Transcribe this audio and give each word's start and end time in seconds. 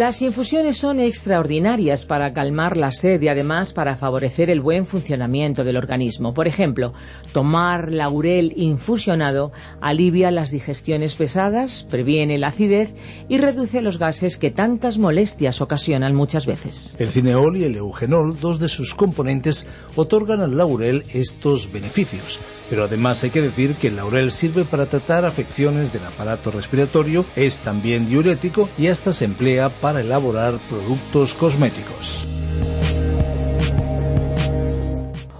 Las 0.00 0.22
infusiones 0.22 0.78
son 0.78 0.98
extraordinarias 0.98 2.06
para 2.06 2.32
calmar 2.32 2.78
la 2.78 2.90
sed 2.90 3.20
y 3.20 3.28
además 3.28 3.74
para 3.74 3.96
favorecer 3.96 4.48
el 4.48 4.62
buen 4.62 4.86
funcionamiento 4.86 5.62
del 5.62 5.76
organismo. 5.76 6.32
Por 6.32 6.48
ejemplo, 6.48 6.94
tomar 7.34 7.92
laurel 7.92 8.54
infusionado 8.56 9.52
alivia 9.82 10.30
las 10.30 10.50
digestiones 10.50 11.16
pesadas, 11.16 11.86
previene 11.90 12.38
la 12.38 12.48
acidez 12.48 12.94
y 13.28 13.36
reduce 13.36 13.82
los 13.82 13.98
gases 13.98 14.38
que 14.38 14.50
tantas 14.50 14.96
molestias 14.96 15.60
ocasionan 15.60 16.14
muchas 16.14 16.46
veces. 16.46 16.96
El 16.98 17.10
cineol 17.10 17.58
y 17.58 17.64
el 17.64 17.76
eugenol, 17.76 18.40
dos 18.40 18.58
de 18.58 18.68
sus 18.68 18.94
componentes, 18.94 19.66
otorgan 19.96 20.40
al 20.40 20.56
laurel 20.56 21.04
estos 21.12 21.70
beneficios 21.70 22.40
pero 22.70 22.84
además 22.84 23.22
hay 23.24 23.30
que 23.30 23.42
decir 23.42 23.74
que 23.74 23.88
el 23.88 23.96
laurel 23.96 24.30
sirve 24.30 24.64
para 24.64 24.86
tratar 24.86 25.24
afecciones 25.24 25.92
del 25.92 26.06
aparato 26.06 26.52
respiratorio, 26.52 27.26
es 27.34 27.60
también 27.60 28.08
diurético 28.08 28.70
y 28.78 28.86
hasta 28.86 29.12
se 29.12 29.24
emplea 29.26 29.68
para 29.68 30.00
elaborar 30.00 30.54
productos 30.70 31.34
cosméticos. 31.34 32.28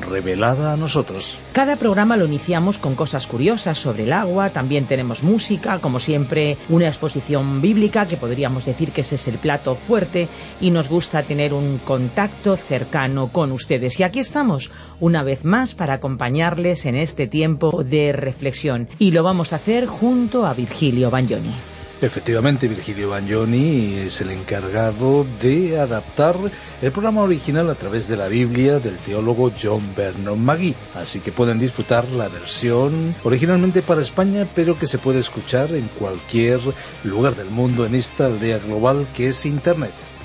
revelada 0.00 0.72
a 0.72 0.76
nosotros. 0.76 1.38
Cada 1.52 1.76
programa 1.76 2.16
lo 2.16 2.26
iniciamos 2.26 2.78
con 2.78 2.94
cosas 2.94 3.26
curiosas 3.26 3.78
sobre 3.78 4.04
el 4.04 4.12
agua, 4.12 4.50
también 4.50 4.86
tenemos 4.86 5.22
música, 5.22 5.78
como 5.80 6.00
siempre 6.00 6.56
una 6.68 6.86
exposición 6.86 7.60
bíblica, 7.60 8.06
que 8.06 8.16
podríamos 8.16 8.64
decir 8.64 8.92
que 8.92 9.00
ese 9.00 9.14
es 9.14 9.28
el 9.28 9.38
plato 9.38 9.74
fuerte, 9.74 10.28
y 10.60 10.70
nos 10.70 10.88
gusta 10.88 11.22
tener 11.22 11.54
un 11.54 11.78
contacto 11.78 12.56
cercano 12.56 13.28
con 13.28 13.52
ustedes. 13.52 13.98
Y 13.98 14.02
aquí 14.02 14.20
estamos, 14.20 14.70
una 15.00 15.22
vez 15.22 15.44
más, 15.44 15.74
para 15.74 15.94
acompañarles 15.94 16.86
en 16.86 16.94
este 16.94 17.26
tiempo 17.26 17.82
de 17.82 18.12
reflexión, 18.12 18.88
y 18.98 19.12
lo 19.12 19.22
vamos 19.22 19.52
a 19.52 19.56
hacer 19.56 19.86
junto 19.86 20.46
a 20.46 20.54
Virgilio 20.54 21.10
Bagnoni. 21.10 21.77
Efectivamente, 22.00 22.68
Virgilio 22.68 23.10
Bagnoni 23.10 23.94
es 23.96 24.20
el 24.20 24.30
encargado 24.30 25.26
de 25.42 25.80
adaptar 25.80 26.36
el 26.80 26.92
programa 26.92 27.22
original 27.22 27.68
a 27.70 27.74
través 27.74 28.06
de 28.06 28.16
la 28.16 28.28
Biblia 28.28 28.78
del 28.78 28.96
teólogo 28.98 29.50
John 29.60 29.82
Vernon 29.96 30.40
Magui. 30.40 30.76
Así 30.94 31.18
que 31.18 31.32
pueden 31.32 31.58
disfrutar 31.58 32.08
la 32.10 32.28
versión 32.28 33.16
originalmente 33.24 33.82
para 33.82 34.00
España, 34.00 34.48
pero 34.54 34.78
que 34.78 34.86
se 34.86 34.98
puede 34.98 35.18
escuchar 35.18 35.74
en 35.74 35.88
cualquier 35.88 36.60
lugar 37.02 37.34
del 37.34 37.50
mundo 37.50 37.84
en 37.84 37.96
esta 37.96 38.26
aldea 38.26 38.58
global 38.58 39.08
que 39.16 39.30
es 39.30 39.44
Internet. 39.44 39.92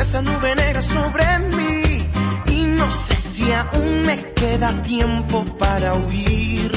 Esa 0.00 0.22
nube 0.22 0.54
negra 0.56 0.82
sobre 0.82 1.38
mí. 1.38 2.10
Y 2.48 2.64
no 2.78 2.90
sé 2.90 3.16
si 3.18 3.50
aún 3.52 4.02
me 4.02 4.18
queda 4.34 4.82
tiempo 4.82 5.44
para 5.58 5.94
huir. 5.94 6.70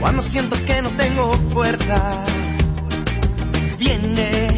Cuando 0.00 0.22
siento 0.22 0.56
que 0.64 0.82
no 0.82 0.90
tengo 0.90 1.32
fuerza, 1.52 2.24
viene, 3.78 4.48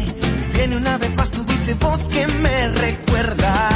viene 0.53 0.77
una 0.77 0.97
vez 0.97 1.15
más 1.15 1.31
tu 1.31 1.43
dulce 1.43 1.73
voz 1.75 2.01
que 2.03 2.27
me 2.27 2.69
recuerda. 2.69 3.72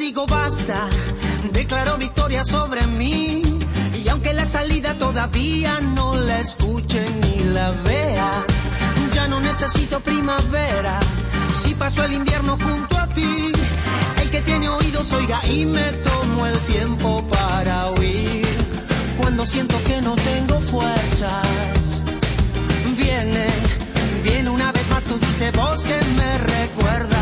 Digo 0.00 0.26
basta. 0.26 0.88
Declaro 1.52 1.96
victoria 1.96 2.42
sobre 2.42 2.84
mí 2.88 3.42
aunque 4.10 4.32
la 4.32 4.44
salida 4.44 4.98
todavía 4.98 5.80
no 5.80 6.14
la 6.14 6.40
escuche 6.40 7.04
ni 7.22 7.44
la 7.44 7.70
vea, 7.70 8.44
ya 9.14 9.28
no 9.28 9.40
necesito 9.40 10.00
primavera. 10.00 10.98
Si 11.54 11.74
paso 11.74 12.04
el 12.04 12.12
invierno 12.12 12.58
junto 12.58 12.98
a 12.98 13.06
ti, 13.08 13.52
el 14.20 14.30
que 14.30 14.40
tiene 14.42 14.68
oídos 14.68 15.12
oiga 15.12 15.40
y 15.46 15.64
me 15.64 15.92
tomo 15.92 16.46
el 16.46 16.58
tiempo 16.60 17.24
para 17.28 17.86
oír. 17.90 18.46
Cuando 19.18 19.46
siento 19.46 19.76
que 19.84 20.02
no 20.02 20.14
tengo 20.16 20.60
fuerzas, 20.60 21.46
viene, 22.96 23.46
viene 24.24 24.50
una 24.50 24.72
vez 24.72 24.88
más 24.90 25.04
tu 25.04 25.18
dulce 25.18 25.50
voz 25.52 25.84
que 25.84 25.98
me 26.16 26.38
recuerda 26.38 27.19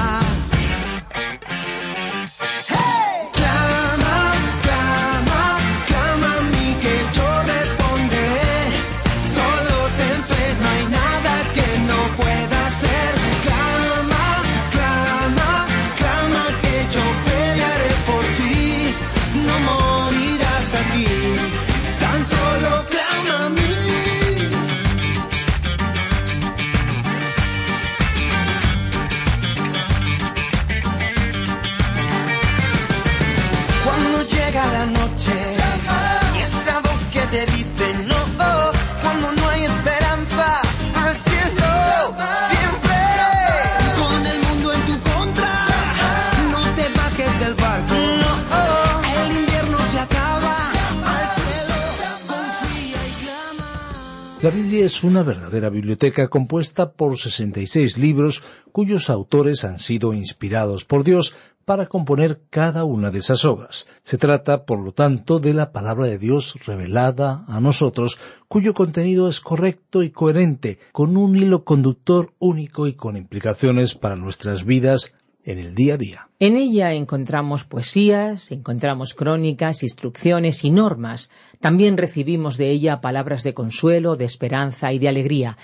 una 55.18 55.24
verdadera 55.24 55.68
biblioteca 55.68 56.28
compuesta 56.28 56.92
por 56.92 57.18
66 57.18 57.98
libros 57.98 58.44
cuyos 58.70 59.10
autores 59.10 59.64
han 59.64 59.80
sido 59.80 60.14
inspirados 60.14 60.84
por 60.84 61.02
Dios 61.02 61.34
para 61.64 61.88
componer 61.88 62.42
cada 62.50 62.84
una 62.84 63.10
de 63.10 63.18
esas 63.18 63.44
obras. 63.44 63.88
Se 64.04 64.16
trata, 64.16 64.64
por 64.64 64.78
lo 64.78 64.92
tanto, 64.92 65.40
de 65.40 65.54
la 65.54 65.72
palabra 65.72 66.04
de 66.04 66.18
Dios 66.18 66.54
revelada 66.64 67.42
a 67.48 67.60
nosotros, 67.60 68.20
cuyo 68.46 68.74
contenido 68.74 69.26
es 69.26 69.40
correcto 69.40 70.04
y 70.04 70.12
coherente, 70.12 70.78
con 70.92 71.16
un 71.16 71.34
hilo 71.34 71.64
conductor 71.64 72.32
único 72.38 72.86
y 72.86 72.92
con 72.92 73.16
implicaciones 73.16 73.96
para 73.96 74.14
nuestras 74.14 74.64
vidas 74.64 75.14
en 75.44 75.58
el 75.58 75.74
día 75.74 75.94
a 75.94 75.96
día. 75.96 76.28
En 76.40 76.56
ella 76.56 76.92
encontramos 76.92 77.64
poesías, 77.64 78.52
encontramos 78.52 79.14
crónicas, 79.14 79.82
instrucciones 79.82 80.64
y 80.64 80.70
normas. 80.70 81.30
También 81.60 81.96
recibimos 81.96 82.56
de 82.56 82.70
ella 82.70 83.00
palabras 83.00 83.42
de 83.42 83.54
consuelo, 83.54 84.16
de 84.16 84.24
esperanza 84.24 84.92
y 84.92 84.98
de 84.98 85.08
alegría, 85.08 85.56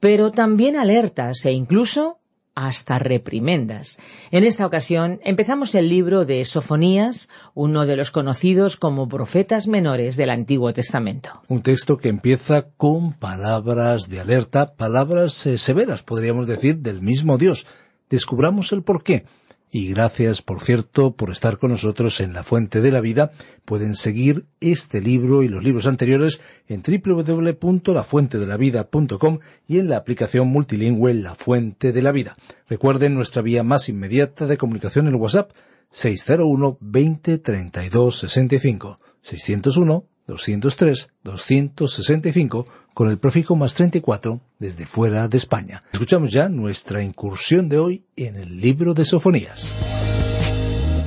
pero 0.00 0.30
también 0.30 0.76
alertas 0.76 1.44
e 1.44 1.52
incluso 1.52 2.20
hasta 2.54 2.98
reprimendas. 2.98 3.98
En 4.30 4.44
esta 4.44 4.66
ocasión 4.66 5.20
empezamos 5.24 5.74
el 5.74 5.88
libro 5.88 6.24
de 6.24 6.44
Sofonías, 6.44 7.28
uno 7.54 7.86
de 7.86 7.96
los 7.96 8.10
conocidos 8.10 8.76
como 8.76 9.08
profetas 9.08 9.66
menores 9.66 10.16
del 10.16 10.30
Antiguo 10.30 10.72
Testamento. 10.72 11.42
Un 11.48 11.62
texto 11.62 11.96
que 11.96 12.08
empieza 12.08 12.68
con 12.76 13.14
palabras 13.14 14.08
de 14.08 14.20
alerta, 14.20 14.74
palabras 14.76 15.46
eh, 15.46 15.58
severas, 15.58 16.02
podríamos 16.02 16.46
decir, 16.46 16.78
del 16.78 17.02
mismo 17.02 17.38
Dios. 17.38 17.66
Descubramos 18.08 18.72
el 18.72 18.82
porqué. 18.82 19.26
Y 19.70 19.88
gracias, 19.88 20.40
por 20.40 20.62
cierto, 20.62 21.16
por 21.16 21.30
estar 21.30 21.58
con 21.58 21.72
nosotros 21.72 22.20
en 22.20 22.32
La 22.32 22.44
Fuente 22.44 22.80
de 22.80 22.92
la 22.92 23.00
Vida. 23.00 23.32
Pueden 23.64 23.96
seguir 23.96 24.46
este 24.60 25.00
libro 25.00 25.42
y 25.42 25.48
los 25.48 25.64
libros 25.64 25.88
anteriores 25.88 26.40
en 26.68 26.80
www.lafuentedelavida.com 26.80 29.40
y 29.66 29.80
en 29.80 29.88
la 29.88 29.96
aplicación 29.96 30.46
multilingüe 30.46 31.12
La 31.14 31.34
Fuente 31.34 31.92
de 31.92 32.02
la 32.02 32.12
Vida. 32.12 32.36
Recuerden 32.68 33.14
nuestra 33.14 33.42
vía 33.42 33.64
más 33.64 33.88
inmediata 33.88 34.46
de 34.46 34.58
comunicación 34.58 35.08
en 35.08 35.16
WhatsApp 35.16 35.50
601 35.90 36.78
20 36.80 37.38
32 37.38 38.20
65 38.20 38.96
601 39.22 40.04
203 40.28 41.08
265 41.24 42.66
con 42.94 43.08
el 43.08 43.18
prefijo 43.18 43.56
más 43.56 43.74
34 43.74 44.40
desde 44.58 44.86
fuera 44.86 45.26
de 45.28 45.36
España. 45.36 45.82
Escuchamos 45.92 46.32
ya 46.32 46.48
nuestra 46.48 47.02
incursión 47.02 47.68
de 47.68 47.78
hoy 47.78 48.04
en 48.16 48.36
el 48.36 48.60
libro 48.60 48.94
de 48.94 49.04
Sofonías. 49.04 49.72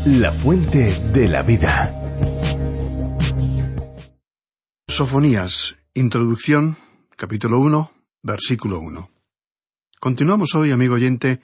La 0.06 0.31
fuente 0.31 1.01
de 1.13 1.28
la 1.30 1.42
vida. 1.44 2.00
Sofonías, 4.89 5.78
introducción, 5.94 6.75
capítulo 7.16 7.60
1, 7.60 7.92
versículo 8.22 8.80
1. 8.80 9.10
Continuamos 10.00 10.56
hoy, 10.56 10.72
amigo 10.72 10.95
oyente, 10.95 11.39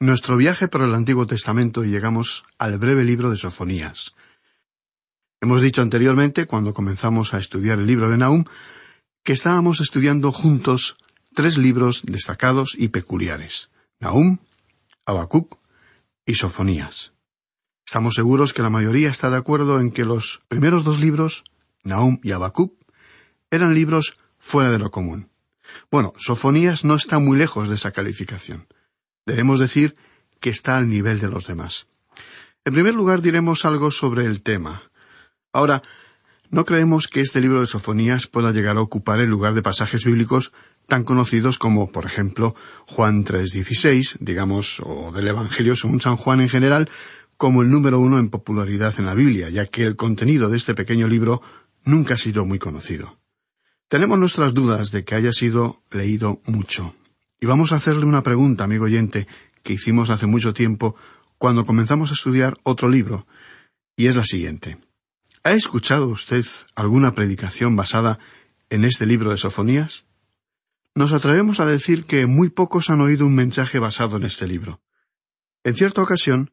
nuestro 0.00 0.36
viaje 0.36 0.68
por 0.68 0.82
el 0.82 0.94
Antiguo 0.94 1.26
Testamento 1.26 1.84
y 1.84 1.88
llegamos 1.88 2.44
al 2.58 2.78
breve 2.78 3.04
libro 3.04 3.30
de 3.30 3.36
Sofonías. 3.36 4.14
Hemos 5.40 5.62
dicho 5.62 5.82
anteriormente, 5.82 6.46
cuando 6.46 6.74
comenzamos 6.74 7.32
a 7.32 7.38
estudiar 7.38 7.78
el 7.78 7.86
libro 7.86 8.10
de 8.10 8.18
Nahum, 8.18 8.44
que 9.28 9.34
estábamos 9.34 9.82
estudiando 9.82 10.32
juntos 10.32 10.96
tres 11.34 11.58
libros 11.58 12.00
destacados 12.02 12.74
y 12.78 12.88
peculiares, 12.88 13.68
Nahum, 14.00 14.38
Habacuc 15.04 15.58
y 16.24 16.32
Sofonías. 16.32 17.12
Estamos 17.86 18.14
seguros 18.14 18.54
que 18.54 18.62
la 18.62 18.70
mayoría 18.70 19.10
está 19.10 19.28
de 19.28 19.36
acuerdo 19.36 19.80
en 19.80 19.90
que 19.90 20.06
los 20.06 20.40
primeros 20.48 20.82
dos 20.82 20.98
libros, 20.98 21.44
Nahum 21.84 22.18
y 22.22 22.30
Habacuc, 22.30 22.72
eran 23.50 23.74
libros 23.74 24.16
fuera 24.38 24.70
de 24.70 24.78
lo 24.78 24.90
común. 24.90 25.28
Bueno, 25.90 26.14
Sofonías 26.16 26.86
no 26.86 26.94
está 26.94 27.18
muy 27.18 27.36
lejos 27.36 27.68
de 27.68 27.74
esa 27.74 27.92
calificación. 27.92 28.66
Debemos 29.26 29.60
decir 29.60 29.94
que 30.40 30.48
está 30.48 30.78
al 30.78 30.88
nivel 30.88 31.20
de 31.20 31.28
los 31.28 31.46
demás. 31.46 31.86
En 32.64 32.72
primer 32.72 32.94
lugar 32.94 33.20
diremos 33.20 33.66
algo 33.66 33.90
sobre 33.90 34.24
el 34.24 34.40
tema. 34.40 34.84
Ahora, 35.52 35.82
no 36.50 36.64
creemos 36.64 37.08
que 37.08 37.20
este 37.20 37.40
libro 37.40 37.60
de 37.60 37.66
Sofonías 37.66 38.26
pueda 38.26 38.52
llegar 38.52 38.76
a 38.76 38.80
ocupar 38.80 39.20
el 39.20 39.28
lugar 39.28 39.54
de 39.54 39.62
pasajes 39.62 40.04
bíblicos 40.04 40.52
tan 40.86 41.04
conocidos 41.04 41.58
como, 41.58 41.92
por 41.92 42.06
ejemplo, 42.06 42.54
Juan 42.86 43.24
3.16, 43.24 44.16
digamos, 44.20 44.80
o 44.82 45.12
del 45.12 45.28
Evangelio 45.28 45.76
según 45.76 46.00
San 46.00 46.16
Juan 46.16 46.40
en 46.40 46.48
general, 46.48 46.88
como 47.36 47.62
el 47.62 47.70
número 47.70 48.00
uno 48.00 48.18
en 48.18 48.30
popularidad 48.30 48.94
en 48.98 49.06
la 49.06 49.14
Biblia, 49.14 49.50
ya 49.50 49.66
que 49.66 49.84
el 49.84 49.96
contenido 49.96 50.48
de 50.48 50.56
este 50.56 50.74
pequeño 50.74 51.06
libro 51.06 51.42
nunca 51.84 52.14
ha 52.14 52.16
sido 52.16 52.44
muy 52.44 52.58
conocido. 52.58 53.18
Tenemos 53.88 54.18
nuestras 54.18 54.54
dudas 54.54 54.90
de 54.90 55.04
que 55.04 55.14
haya 55.14 55.32
sido 55.32 55.82
leído 55.90 56.40
mucho. 56.46 56.94
Y 57.40 57.46
vamos 57.46 57.72
a 57.72 57.76
hacerle 57.76 58.06
una 58.06 58.22
pregunta, 58.22 58.64
amigo 58.64 58.86
oyente, 58.86 59.26
que 59.62 59.74
hicimos 59.74 60.10
hace 60.10 60.26
mucho 60.26 60.54
tiempo 60.54 60.96
cuando 61.36 61.64
comenzamos 61.66 62.10
a 62.10 62.14
estudiar 62.14 62.54
otro 62.64 62.88
libro, 62.88 63.26
y 63.96 64.06
es 64.06 64.16
la 64.16 64.24
siguiente. 64.24 64.78
¿Ha 65.44 65.52
escuchado 65.52 66.08
usted 66.08 66.44
alguna 66.74 67.14
predicación 67.14 67.76
basada 67.76 68.18
en 68.70 68.84
este 68.84 69.06
libro 69.06 69.30
de 69.30 69.38
Sofonías? 69.38 70.04
Nos 70.94 71.12
atrevemos 71.12 71.60
a 71.60 71.66
decir 71.66 72.04
que 72.04 72.26
muy 72.26 72.48
pocos 72.48 72.90
han 72.90 73.00
oído 73.00 73.24
un 73.24 73.34
mensaje 73.34 73.78
basado 73.78 74.16
en 74.16 74.24
este 74.24 74.48
libro. 74.48 74.80
En 75.62 75.74
cierta 75.74 76.02
ocasión, 76.02 76.50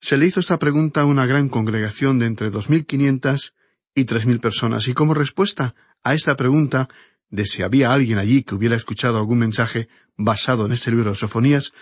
se 0.00 0.16
le 0.16 0.26
hizo 0.26 0.40
esta 0.40 0.58
pregunta 0.58 1.02
a 1.02 1.04
una 1.04 1.24
gran 1.24 1.48
congregación 1.48 2.18
de 2.18 2.26
entre 2.26 2.50
dos 2.50 2.68
mil 2.68 2.84
quinientas 2.84 3.54
y 3.94 4.04
tres 4.04 4.26
mil 4.26 4.40
personas, 4.40 4.88
y 4.88 4.94
como 4.94 5.14
respuesta 5.14 5.74
a 6.02 6.14
esta 6.14 6.36
pregunta 6.36 6.88
de 7.30 7.46
si 7.46 7.62
había 7.62 7.92
alguien 7.92 8.18
allí 8.18 8.42
que 8.42 8.54
hubiera 8.54 8.76
escuchado 8.76 9.18
algún 9.18 9.38
mensaje 9.38 9.88
basado 10.16 10.66
en 10.66 10.72
este 10.72 10.90
libro 10.90 11.10
de 11.10 11.16
Sofonías, 11.16 11.72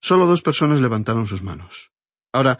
solo 0.00 0.26
dos 0.26 0.42
personas 0.42 0.80
levantaron 0.80 1.26
sus 1.26 1.42
manos. 1.42 1.90
Ahora, 2.32 2.58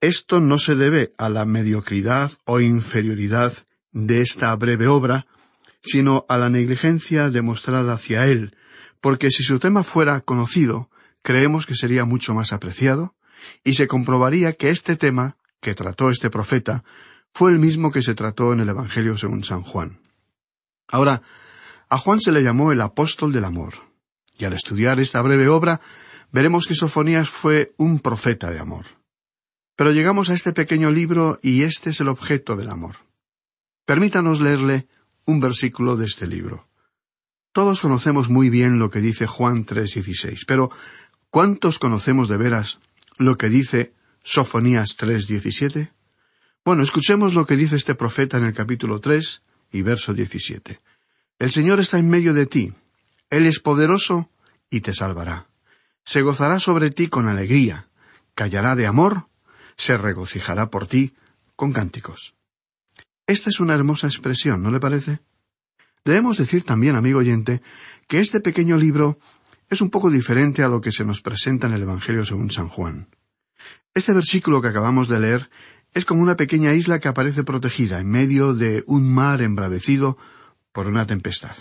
esto 0.00 0.40
no 0.40 0.58
se 0.58 0.74
debe 0.74 1.12
a 1.18 1.28
la 1.28 1.44
mediocridad 1.44 2.32
o 2.44 2.60
inferioridad 2.60 3.52
de 3.92 4.22
esta 4.22 4.54
breve 4.56 4.86
obra, 4.86 5.26
sino 5.82 6.24
a 6.28 6.36
la 6.36 6.48
negligencia 6.48 7.30
demostrada 7.30 7.94
hacia 7.94 8.26
él, 8.26 8.56
porque 9.00 9.30
si 9.30 9.42
su 9.42 9.58
tema 9.58 9.82
fuera 9.82 10.20
conocido, 10.20 10.90
creemos 11.22 11.66
que 11.66 11.74
sería 11.74 12.04
mucho 12.04 12.34
más 12.34 12.52
apreciado, 12.52 13.14
y 13.64 13.74
se 13.74 13.88
comprobaría 13.88 14.52
que 14.52 14.70
este 14.70 14.96
tema 14.96 15.36
que 15.60 15.74
trató 15.74 16.10
este 16.10 16.30
profeta 16.30 16.84
fue 17.32 17.50
el 17.50 17.58
mismo 17.58 17.90
que 17.90 18.02
se 18.02 18.14
trató 18.14 18.52
en 18.52 18.60
el 18.60 18.68
Evangelio 18.68 19.16
según 19.16 19.44
San 19.44 19.62
Juan. 19.62 20.00
Ahora, 20.88 21.22
a 21.88 21.98
Juan 21.98 22.20
se 22.20 22.32
le 22.32 22.42
llamó 22.42 22.72
el 22.72 22.80
apóstol 22.80 23.32
del 23.32 23.44
amor, 23.44 23.74
y 24.38 24.44
al 24.44 24.52
estudiar 24.52 25.00
esta 25.00 25.22
breve 25.22 25.48
obra, 25.48 25.80
veremos 26.32 26.66
que 26.66 26.74
Sofonías 26.74 27.28
fue 27.28 27.74
un 27.76 28.00
profeta 28.00 28.50
de 28.50 28.60
amor. 28.60 28.99
Pero 29.80 29.92
llegamos 29.92 30.28
a 30.28 30.34
este 30.34 30.52
pequeño 30.52 30.90
libro 30.90 31.40
y 31.42 31.62
este 31.62 31.88
es 31.88 32.02
el 32.02 32.08
objeto 32.08 32.54
del 32.54 32.68
amor. 32.68 32.96
Permítanos 33.86 34.42
leerle 34.42 34.86
un 35.24 35.40
versículo 35.40 35.96
de 35.96 36.04
este 36.04 36.26
libro. 36.26 36.68
Todos 37.52 37.80
conocemos 37.80 38.28
muy 38.28 38.50
bien 38.50 38.78
lo 38.78 38.90
que 38.90 39.00
dice 39.00 39.26
Juan 39.26 39.64
3:16, 39.64 40.44
pero 40.46 40.70
¿cuántos 41.30 41.78
conocemos 41.78 42.28
de 42.28 42.36
veras 42.36 42.78
lo 43.16 43.36
que 43.36 43.48
dice 43.48 43.94
Sofonías 44.22 44.98
3:17? 44.98 45.92
Bueno, 46.62 46.82
escuchemos 46.82 47.32
lo 47.32 47.46
que 47.46 47.56
dice 47.56 47.76
este 47.76 47.94
profeta 47.94 48.36
en 48.36 48.44
el 48.44 48.52
capítulo 48.52 49.00
3 49.00 49.40
y 49.72 49.80
verso 49.80 50.12
17. 50.12 50.78
El 51.38 51.50
Señor 51.50 51.80
está 51.80 51.98
en 51.98 52.10
medio 52.10 52.34
de 52.34 52.44
ti, 52.44 52.74
Él 53.30 53.46
es 53.46 53.60
poderoso 53.60 54.28
y 54.68 54.82
te 54.82 54.92
salvará. 54.92 55.46
Se 56.04 56.20
gozará 56.20 56.60
sobre 56.60 56.90
ti 56.90 57.08
con 57.08 57.28
alegría, 57.28 57.88
callará 58.34 58.76
de 58.76 58.86
amor 58.86 59.29
se 59.80 59.96
regocijará 59.96 60.68
por 60.68 60.86
ti 60.86 61.14
con 61.56 61.72
cánticos. 61.72 62.34
Esta 63.26 63.48
es 63.48 63.60
una 63.60 63.74
hermosa 63.74 64.08
expresión, 64.08 64.62
¿no 64.62 64.70
le 64.70 64.78
parece? 64.78 65.20
Debemos 66.04 66.36
decir 66.36 66.64
también, 66.64 66.96
amigo 66.96 67.20
oyente, 67.20 67.62
que 68.06 68.20
este 68.20 68.40
pequeño 68.40 68.76
libro 68.76 69.18
es 69.70 69.80
un 69.80 69.88
poco 69.88 70.10
diferente 70.10 70.62
a 70.62 70.68
lo 70.68 70.82
que 70.82 70.92
se 70.92 71.02
nos 71.02 71.22
presenta 71.22 71.66
en 71.66 71.72
el 71.72 71.82
Evangelio 71.82 72.26
según 72.26 72.50
San 72.50 72.68
Juan. 72.68 73.08
Este 73.94 74.12
versículo 74.12 74.60
que 74.60 74.68
acabamos 74.68 75.08
de 75.08 75.18
leer 75.18 75.48
es 75.94 76.04
como 76.04 76.20
una 76.20 76.36
pequeña 76.36 76.74
isla 76.74 76.98
que 76.98 77.08
aparece 77.08 77.42
protegida 77.42 78.00
en 78.00 78.10
medio 78.10 78.52
de 78.52 78.84
un 78.86 79.10
mar 79.10 79.40
embravecido 79.40 80.18
por 80.72 80.88
una 80.88 81.06
tempestad. 81.06 81.56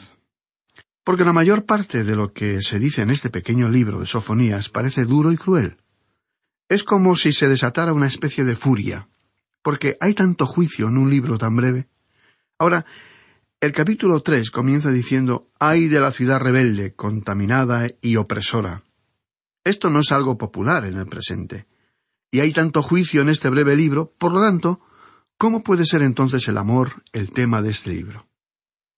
Porque 1.05 1.23
la 1.23 1.31
mayor 1.31 1.65
parte 1.65 2.03
de 2.03 2.17
lo 2.17 2.33
que 2.33 2.61
se 2.61 2.79
dice 2.79 3.01
en 3.01 3.11
este 3.11 3.29
pequeño 3.29 3.69
libro 3.69 4.01
de 4.01 4.07
Sofonías 4.07 4.67
parece 4.67 5.05
duro 5.05 5.31
y 5.31 5.37
cruel. 5.37 5.77
Es 6.69 6.83
como 6.83 7.15
si 7.15 7.33
se 7.33 7.49
desatara 7.49 7.93
una 7.93 8.05
especie 8.05 8.45
de 8.45 8.55
furia, 8.55 9.09
porque 9.63 9.97
hay 9.99 10.13
tanto 10.13 10.45
juicio 10.45 10.87
en 10.87 10.99
un 10.99 11.09
libro 11.09 11.39
tan 11.39 11.55
breve. 11.55 11.89
Ahora, 12.59 12.85
el 13.59 13.71
capítulo 13.71 14.21
tres 14.21 14.51
comienza 14.51 14.91
diciendo 14.91 15.49
ay 15.59 15.87
de 15.87 15.99
la 15.99 16.11
ciudad 16.11 16.39
rebelde, 16.39 16.93
contaminada 16.93 17.87
y 18.01 18.17
opresora. 18.17 18.83
Esto 19.63 19.89
no 19.89 20.01
es 20.01 20.11
algo 20.11 20.37
popular 20.37 20.85
en 20.85 20.97
el 20.97 21.07
presente. 21.07 21.65
Y 22.31 22.41
hay 22.41 22.53
tanto 22.53 22.83
juicio 22.83 23.23
en 23.23 23.29
este 23.29 23.49
breve 23.49 23.75
libro, 23.75 24.13
por 24.19 24.31
lo 24.31 24.39
tanto, 24.39 24.79
¿cómo 25.39 25.63
puede 25.63 25.85
ser 25.85 26.03
entonces 26.03 26.47
el 26.49 26.57
amor 26.59 27.01
el 27.13 27.31
tema 27.31 27.63
de 27.63 27.71
este 27.71 27.89
libro? 27.89 28.27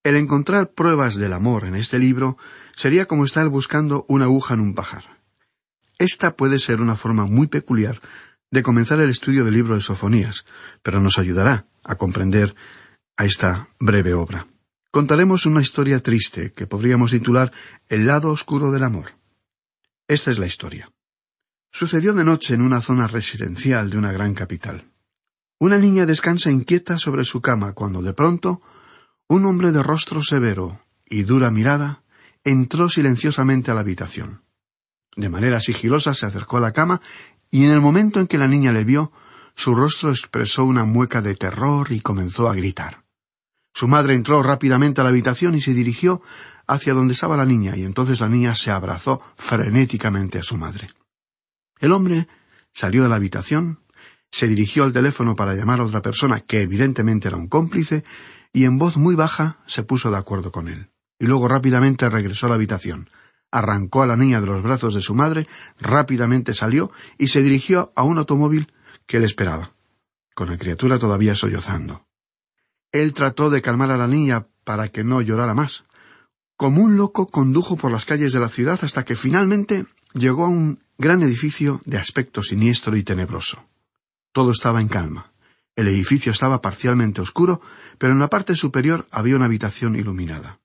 El 0.03 0.17
encontrar 0.17 0.73
pruebas 0.73 1.15
del 1.15 1.31
amor 1.31 1.63
en 1.63 1.75
este 1.75 1.99
libro 1.99 2.37
sería 2.75 3.05
como 3.05 3.23
estar 3.23 3.47
buscando 3.47 4.05
una 4.09 4.25
aguja 4.25 4.55
en 4.55 4.59
un 4.59 4.75
pajar. 4.75 5.20
Esta 6.01 6.35
puede 6.35 6.57
ser 6.57 6.81
una 6.81 6.95
forma 6.95 7.27
muy 7.27 7.45
peculiar 7.45 7.99
de 8.49 8.63
comenzar 8.63 8.99
el 8.99 9.11
estudio 9.11 9.45
del 9.45 9.53
libro 9.53 9.75
de 9.75 9.81
Sofonías, 9.81 10.45
pero 10.81 10.99
nos 10.99 11.19
ayudará 11.19 11.67
a 11.83 11.93
comprender 11.93 12.55
a 13.17 13.25
esta 13.25 13.67
breve 13.79 14.15
obra. 14.15 14.47
Contaremos 14.89 15.45
una 15.45 15.61
historia 15.61 15.99
triste 15.99 16.53
que 16.53 16.65
podríamos 16.65 17.11
titular 17.11 17.51
El 17.87 18.07
lado 18.07 18.31
oscuro 18.31 18.71
del 18.71 18.83
amor. 18.83 19.11
Esta 20.07 20.31
es 20.31 20.39
la 20.39 20.47
historia. 20.47 20.89
Sucedió 21.71 22.15
de 22.15 22.23
noche 22.23 22.55
en 22.55 22.63
una 22.63 22.81
zona 22.81 23.05
residencial 23.05 23.91
de 23.91 23.99
una 23.99 24.11
gran 24.11 24.33
capital. 24.33 24.89
Una 25.59 25.77
niña 25.77 26.07
descansa 26.07 26.49
inquieta 26.49 26.97
sobre 26.97 27.25
su 27.25 27.41
cama 27.41 27.73
cuando 27.73 28.01
de 28.01 28.13
pronto 28.13 28.63
un 29.27 29.45
hombre 29.45 29.71
de 29.71 29.83
rostro 29.83 30.23
severo 30.23 30.81
y 31.05 31.21
dura 31.21 31.51
mirada 31.51 32.01
entró 32.43 32.89
silenciosamente 32.89 33.69
a 33.69 33.75
la 33.75 33.81
habitación. 33.81 34.41
De 35.15 35.29
manera 35.29 35.59
sigilosa 35.59 36.13
se 36.13 36.25
acercó 36.25 36.57
a 36.57 36.61
la 36.61 36.71
cama 36.71 37.01
y 37.49 37.65
en 37.65 37.71
el 37.71 37.81
momento 37.81 38.19
en 38.19 38.27
que 38.27 38.37
la 38.37 38.47
niña 38.47 38.71
le 38.71 38.85
vio, 38.85 39.11
su 39.55 39.75
rostro 39.75 40.09
expresó 40.09 40.63
una 40.63 40.85
mueca 40.85 41.21
de 41.21 41.35
terror 41.35 41.91
y 41.91 41.99
comenzó 41.99 42.49
a 42.49 42.55
gritar. 42.55 43.03
Su 43.73 43.87
madre 43.87 44.15
entró 44.15 44.41
rápidamente 44.41 45.01
a 45.01 45.03
la 45.03 45.09
habitación 45.09 45.55
y 45.55 45.61
se 45.61 45.73
dirigió 45.73 46.21
hacia 46.67 46.93
donde 46.93 47.13
estaba 47.13 47.37
la 47.37 47.45
niña, 47.45 47.75
y 47.75 47.83
entonces 47.83 48.21
la 48.21 48.29
niña 48.29 48.55
se 48.55 48.71
abrazó 48.71 49.21
frenéticamente 49.35 50.39
a 50.39 50.43
su 50.43 50.57
madre. 50.57 50.89
El 51.79 51.91
hombre 51.91 52.27
salió 52.71 53.03
de 53.03 53.09
la 53.09 53.15
habitación, 53.15 53.79
se 54.31 54.47
dirigió 54.47 54.85
al 54.85 54.93
teléfono 54.93 55.35
para 55.35 55.53
llamar 55.53 55.81
a 55.81 55.85
otra 55.85 56.01
persona 56.01 56.39
que 56.39 56.61
evidentemente 56.61 57.27
era 57.27 57.37
un 57.37 57.47
cómplice, 57.47 58.03
y 58.53 58.65
en 58.65 58.77
voz 58.77 58.97
muy 58.97 59.15
baja 59.15 59.59
se 59.65 59.83
puso 59.83 60.11
de 60.11 60.17
acuerdo 60.17 60.51
con 60.51 60.67
él. 60.67 60.89
Y 61.19 61.25
luego 61.25 61.47
rápidamente 61.47 62.09
regresó 62.09 62.45
a 62.45 62.49
la 62.49 62.55
habitación 62.55 63.09
arrancó 63.51 64.01
a 64.01 64.07
la 64.07 64.15
niña 64.15 64.41
de 64.41 64.47
los 64.47 64.63
brazos 64.63 64.93
de 64.93 65.01
su 65.01 65.13
madre, 65.13 65.47
rápidamente 65.79 66.53
salió 66.53 66.91
y 67.17 67.27
se 67.27 67.41
dirigió 67.41 67.91
a 67.95 68.03
un 68.03 68.17
automóvil 68.17 68.71
que 69.05 69.19
le 69.19 69.25
esperaba, 69.25 69.73
con 70.33 70.49
la 70.49 70.57
criatura 70.57 70.97
todavía 70.97 71.35
sollozando. 71.35 72.05
Él 72.91 73.13
trató 73.13 73.49
de 73.49 73.61
calmar 73.61 73.91
a 73.91 73.97
la 73.97 74.07
niña 74.07 74.47
para 74.63 74.89
que 74.89 75.03
no 75.03 75.21
llorara 75.21 75.53
más. 75.53 75.83
Como 76.57 76.81
un 76.81 76.97
loco 76.97 77.27
condujo 77.27 77.75
por 77.75 77.91
las 77.91 78.05
calles 78.05 78.33
de 78.33 78.39
la 78.39 78.49
ciudad 78.49 78.79
hasta 78.81 79.03
que 79.03 79.15
finalmente 79.15 79.85
llegó 80.13 80.45
a 80.45 80.49
un 80.49 80.79
gran 80.97 81.23
edificio 81.23 81.81
de 81.85 81.97
aspecto 81.97 82.43
siniestro 82.43 82.95
y 82.95 83.03
tenebroso. 83.03 83.65
Todo 84.31 84.51
estaba 84.51 84.79
en 84.79 84.87
calma. 84.87 85.31
El 85.75 85.87
edificio 85.87 86.31
estaba 86.31 86.61
parcialmente 86.61 87.21
oscuro, 87.21 87.61
pero 87.97 88.13
en 88.13 88.19
la 88.19 88.29
parte 88.29 88.55
superior 88.55 89.07
había 89.11 89.35
una 89.35 89.45
habitación 89.45 89.95
iluminada. 89.95 90.60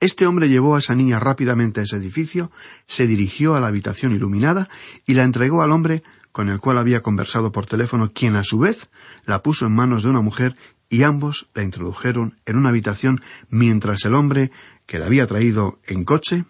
Este 0.00 0.26
hombre 0.26 0.48
llevó 0.48 0.76
a 0.76 0.78
esa 0.78 0.94
niña 0.94 1.18
rápidamente 1.18 1.80
a 1.80 1.82
ese 1.82 1.96
edificio, 1.96 2.52
se 2.86 3.06
dirigió 3.06 3.56
a 3.56 3.60
la 3.60 3.66
habitación 3.66 4.14
iluminada 4.14 4.68
y 5.06 5.14
la 5.14 5.24
entregó 5.24 5.62
al 5.62 5.72
hombre 5.72 6.02
con 6.30 6.48
el 6.48 6.60
cual 6.60 6.78
había 6.78 7.00
conversado 7.00 7.50
por 7.50 7.66
teléfono, 7.66 8.12
quien 8.12 8.36
a 8.36 8.44
su 8.44 8.60
vez 8.60 8.90
la 9.24 9.42
puso 9.42 9.66
en 9.66 9.74
manos 9.74 10.04
de 10.04 10.10
una 10.10 10.20
mujer 10.20 10.56
y 10.88 11.02
ambos 11.02 11.48
la 11.52 11.64
introdujeron 11.64 12.38
en 12.46 12.56
una 12.56 12.68
habitación 12.68 13.20
mientras 13.50 14.04
el 14.04 14.14
hombre 14.14 14.52
que 14.86 15.00
la 15.00 15.06
había 15.06 15.26
traído 15.26 15.80
en 15.84 16.04
coche 16.04 16.44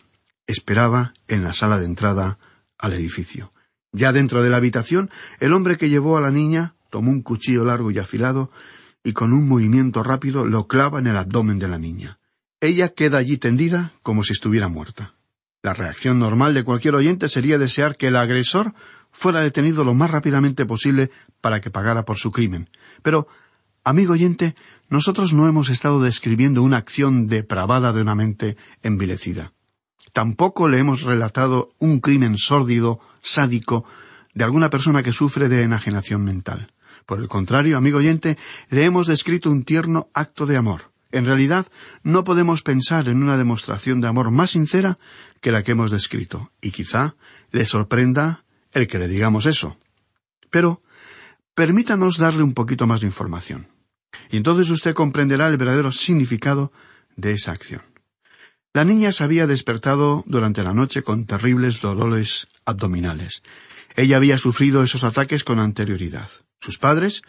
esperaba 0.46 1.14
en 1.26 1.42
la 1.42 1.54
sala 1.54 1.78
de 1.78 1.86
entrada 1.86 2.38
al 2.76 2.92
edificio. 2.92 3.52
Ya 3.92 4.12
dentro 4.12 4.42
de 4.42 4.50
la 4.50 4.58
habitación, 4.58 5.10
el 5.40 5.54
hombre 5.54 5.78
que 5.78 5.88
llevó 5.88 6.18
a 6.18 6.20
la 6.20 6.30
niña 6.30 6.74
tomó 6.90 7.10
un 7.10 7.22
cuchillo 7.22 7.64
largo 7.64 7.90
y 7.90 7.98
afilado 7.98 8.50
y 9.02 9.14
con 9.14 9.32
un 9.32 9.48
movimiento 9.48 10.02
rápido 10.02 10.44
lo 10.44 10.66
clava 10.66 10.98
en 10.98 11.06
el 11.06 11.16
abdomen 11.16 11.58
de 11.58 11.68
la 11.68 11.78
niña. 11.78 12.17
Ella 12.60 12.88
queda 12.88 13.18
allí 13.18 13.38
tendida 13.38 13.92
como 14.02 14.24
si 14.24 14.32
estuviera 14.32 14.68
muerta. 14.68 15.14
La 15.62 15.74
reacción 15.74 16.18
normal 16.18 16.54
de 16.54 16.64
cualquier 16.64 16.96
oyente 16.96 17.28
sería 17.28 17.58
desear 17.58 17.96
que 17.96 18.08
el 18.08 18.16
agresor 18.16 18.74
fuera 19.12 19.40
detenido 19.40 19.84
lo 19.84 19.94
más 19.94 20.10
rápidamente 20.10 20.66
posible 20.66 21.10
para 21.40 21.60
que 21.60 21.70
pagara 21.70 22.04
por 22.04 22.16
su 22.16 22.32
crimen. 22.32 22.68
Pero, 23.02 23.28
amigo 23.84 24.14
oyente, 24.14 24.56
nosotros 24.88 25.32
no 25.32 25.48
hemos 25.48 25.68
estado 25.68 26.00
describiendo 26.02 26.62
una 26.62 26.78
acción 26.78 27.26
depravada 27.28 27.92
de 27.92 28.02
una 28.02 28.14
mente 28.14 28.56
envilecida. 28.82 29.52
Tampoco 30.12 30.66
le 30.66 30.78
hemos 30.78 31.02
relatado 31.02 31.70
un 31.78 32.00
crimen 32.00 32.38
sórdido, 32.38 32.98
sádico, 33.20 33.84
de 34.34 34.44
alguna 34.44 34.70
persona 34.70 35.02
que 35.02 35.12
sufre 35.12 35.48
de 35.48 35.62
enajenación 35.62 36.24
mental. 36.24 36.72
Por 37.06 37.20
el 37.20 37.28
contrario, 37.28 37.76
amigo 37.76 37.98
oyente, 37.98 38.36
le 38.68 38.84
hemos 38.84 39.06
descrito 39.06 39.50
un 39.50 39.64
tierno 39.64 40.08
acto 40.12 40.44
de 40.46 40.56
amor, 40.56 40.92
en 41.10 41.26
realidad, 41.26 41.66
no 42.02 42.24
podemos 42.24 42.62
pensar 42.62 43.08
en 43.08 43.22
una 43.22 43.36
demostración 43.36 44.00
de 44.00 44.08
amor 44.08 44.30
más 44.30 44.50
sincera 44.50 44.98
que 45.40 45.52
la 45.52 45.62
que 45.62 45.72
hemos 45.72 45.90
descrito, 45.90 46.52
y 46.60 46.70
quizá 46.70 47.16
le 47.50 47.64
sorprenda 47.64 48.44
el 48.72 48.86
que 48.86 48.98
le 48.98 49.08
digamos 49.08 49.46
eso. 49.46 49.78
Pero 50.50 50.82
permítanos 51.54 52.18
darle 52.18 52.42
un 52.42 52.54
poquito 52.54 52.86
más 52.86 53.00
de 53.00 53.06
información. 53.06 53.68
Y 54.30 54.36
entonces 54.36 54.70
usted 54.70 54.94
comprenderá 54.94 55.48
el 55.48 55.56
verdadero 55.56 55.92
significado 55.92 56.72
de 57.16 57.32
esa 57.32 57.52
acción. 57.52 57.82
La 58.74 58.84
niña 58.84 59.12
se 59.12 59.24
había 59.24 59.46
despertado 59.46 60.22
durante 60.26 60.62
la 60.62 60.74
noche 60.74 61.02
con 61.02 61.26
terribles 61.26 61.80
dolores 61.80 62.48
abdominales. 62.64 63.42
Ella 63.96 64.18
había 64.18 64.38
sufrido 64.38 64.82
esos 64.82 65.04
ataques 65.04 65.42
con 65.42 65.58
anterioridad. 65.58 66.30
Sus 66.60 66.78
padres 66.78 67.22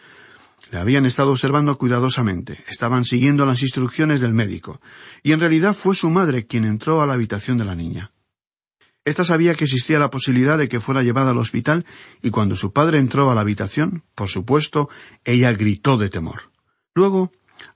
le 0.70 0.78
habían 0.78 1.04
estado 1.06 1.32
observando 1.32 1.76
cuidadosamente, 1.76 2.64
estaban 2.68 3.04
siguiendo 3.04 3.44
las 3.44 3.62
instrucciones 3.62 4.20
del 4.20 4.32
médico, 4.32 4.80
y 5.22 5.32
en 5.32 5.40
realidad 5.40 5.74
fue 5.74 5.94
su 5.94 6.10
madre 6.10 6.46
quien 6.46 6.64
entró 6.64 7.02
a 7.02 7.06
la 7.06 7.14
habitación 7.14 7.58
de 7.58 7.64
la 7.64 7.74
niña. 7.74 8.12
Esta 9.04 9.24
sabía 9.24 9.54
que 9.54 9.64
existía 9.64 9.98
la 9.98 10.10
posibilidad 10.10 10.58
de 10.58 10.68
que 10.68 10.78
fuera 10.78 11.02
llevada 11.02 11.30
al 11.30 11.38
hospital, 11.38 11.86
y 12.22 12.30
cuando 12.30 12.54
su 12.54 12.72
padre 12.72 12.98
entró 12.98 13.30
a 13.30 13.34
la 13.34 13.40
habitación, 13.40 14.04
por 14.14 14.28
supuesto, 14.28 14.88
ella 15.24 15.52
gritó 15.52 15.96
de 15.96 16.10
temor. 16.10 16.52
Luego, 16.94 17.32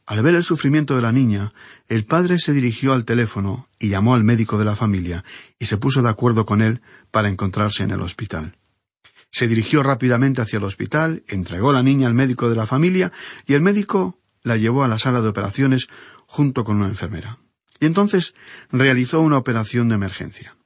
al 0.07 0.23
ver 0.23 0.35
el 0.35 0.45
sufrimiento 0.45 0.95
de 0.95 1.03
la 1.03 1.13
niña, 1.13 1.53
el 1.89 2.05
padre 2.05 2.39
se 2.39 2.53
dirigió 2.53 2.93
al 2.93 3.05
teléfono 3.05 3.69
y 3.79 3.89
llamó 3.89 4.15
al 4.15 4.23
médico 4.23 4.59
de 4.59 4.67
la 4.67 4.77
familia, 4.77 5.25
y 5.59 5.67
se 5.67 5.79
puso 5.79 6.03
de 6.03 6.11
acuerdo 6.11 6.45
con 6.47 6.63
él 6.63 6.83
para 7.11 7.29
encontrarse 7.29 7.83
en 7.83 7.91
el 7.91 8.03
hospital. 8.03 8.57
Se 9.35 9.49
dirigió 9.49 9.83
rápidamente 9.83 10.43
hacia 10.43 10.59
el 10.59 10.65
hospital, 10.65 11.25
entregó 11.27 11.73
la 11.73 11.83
niña 11.83 12.07
al 12.07 12.15
médico 12.15 12.49
de 12.49 12.55
la 12.55 12.67
familia 12.67 13.11
y 13.49 13.55
el 13.55 13.63
médico 13.63 14.21
la 14.45 14.57
llevó 14.57 14.85
a 14.85 14.89
la 14.89 14.97
sala 14.97 15.23
de 15.23 15.29
operaciones 15.29 15.89
junto 16.29 16.63
con 16.63 16.77
una 16.77 16.87
enfermera. 16.87 17.41
Y 17.81 17.87
entonces 17.87 18.35
realizó 18.71 19.21
una 19.21 19.37
operación 19.37 19.89
de 19.89 19.97
emergencia. 19.97 20.57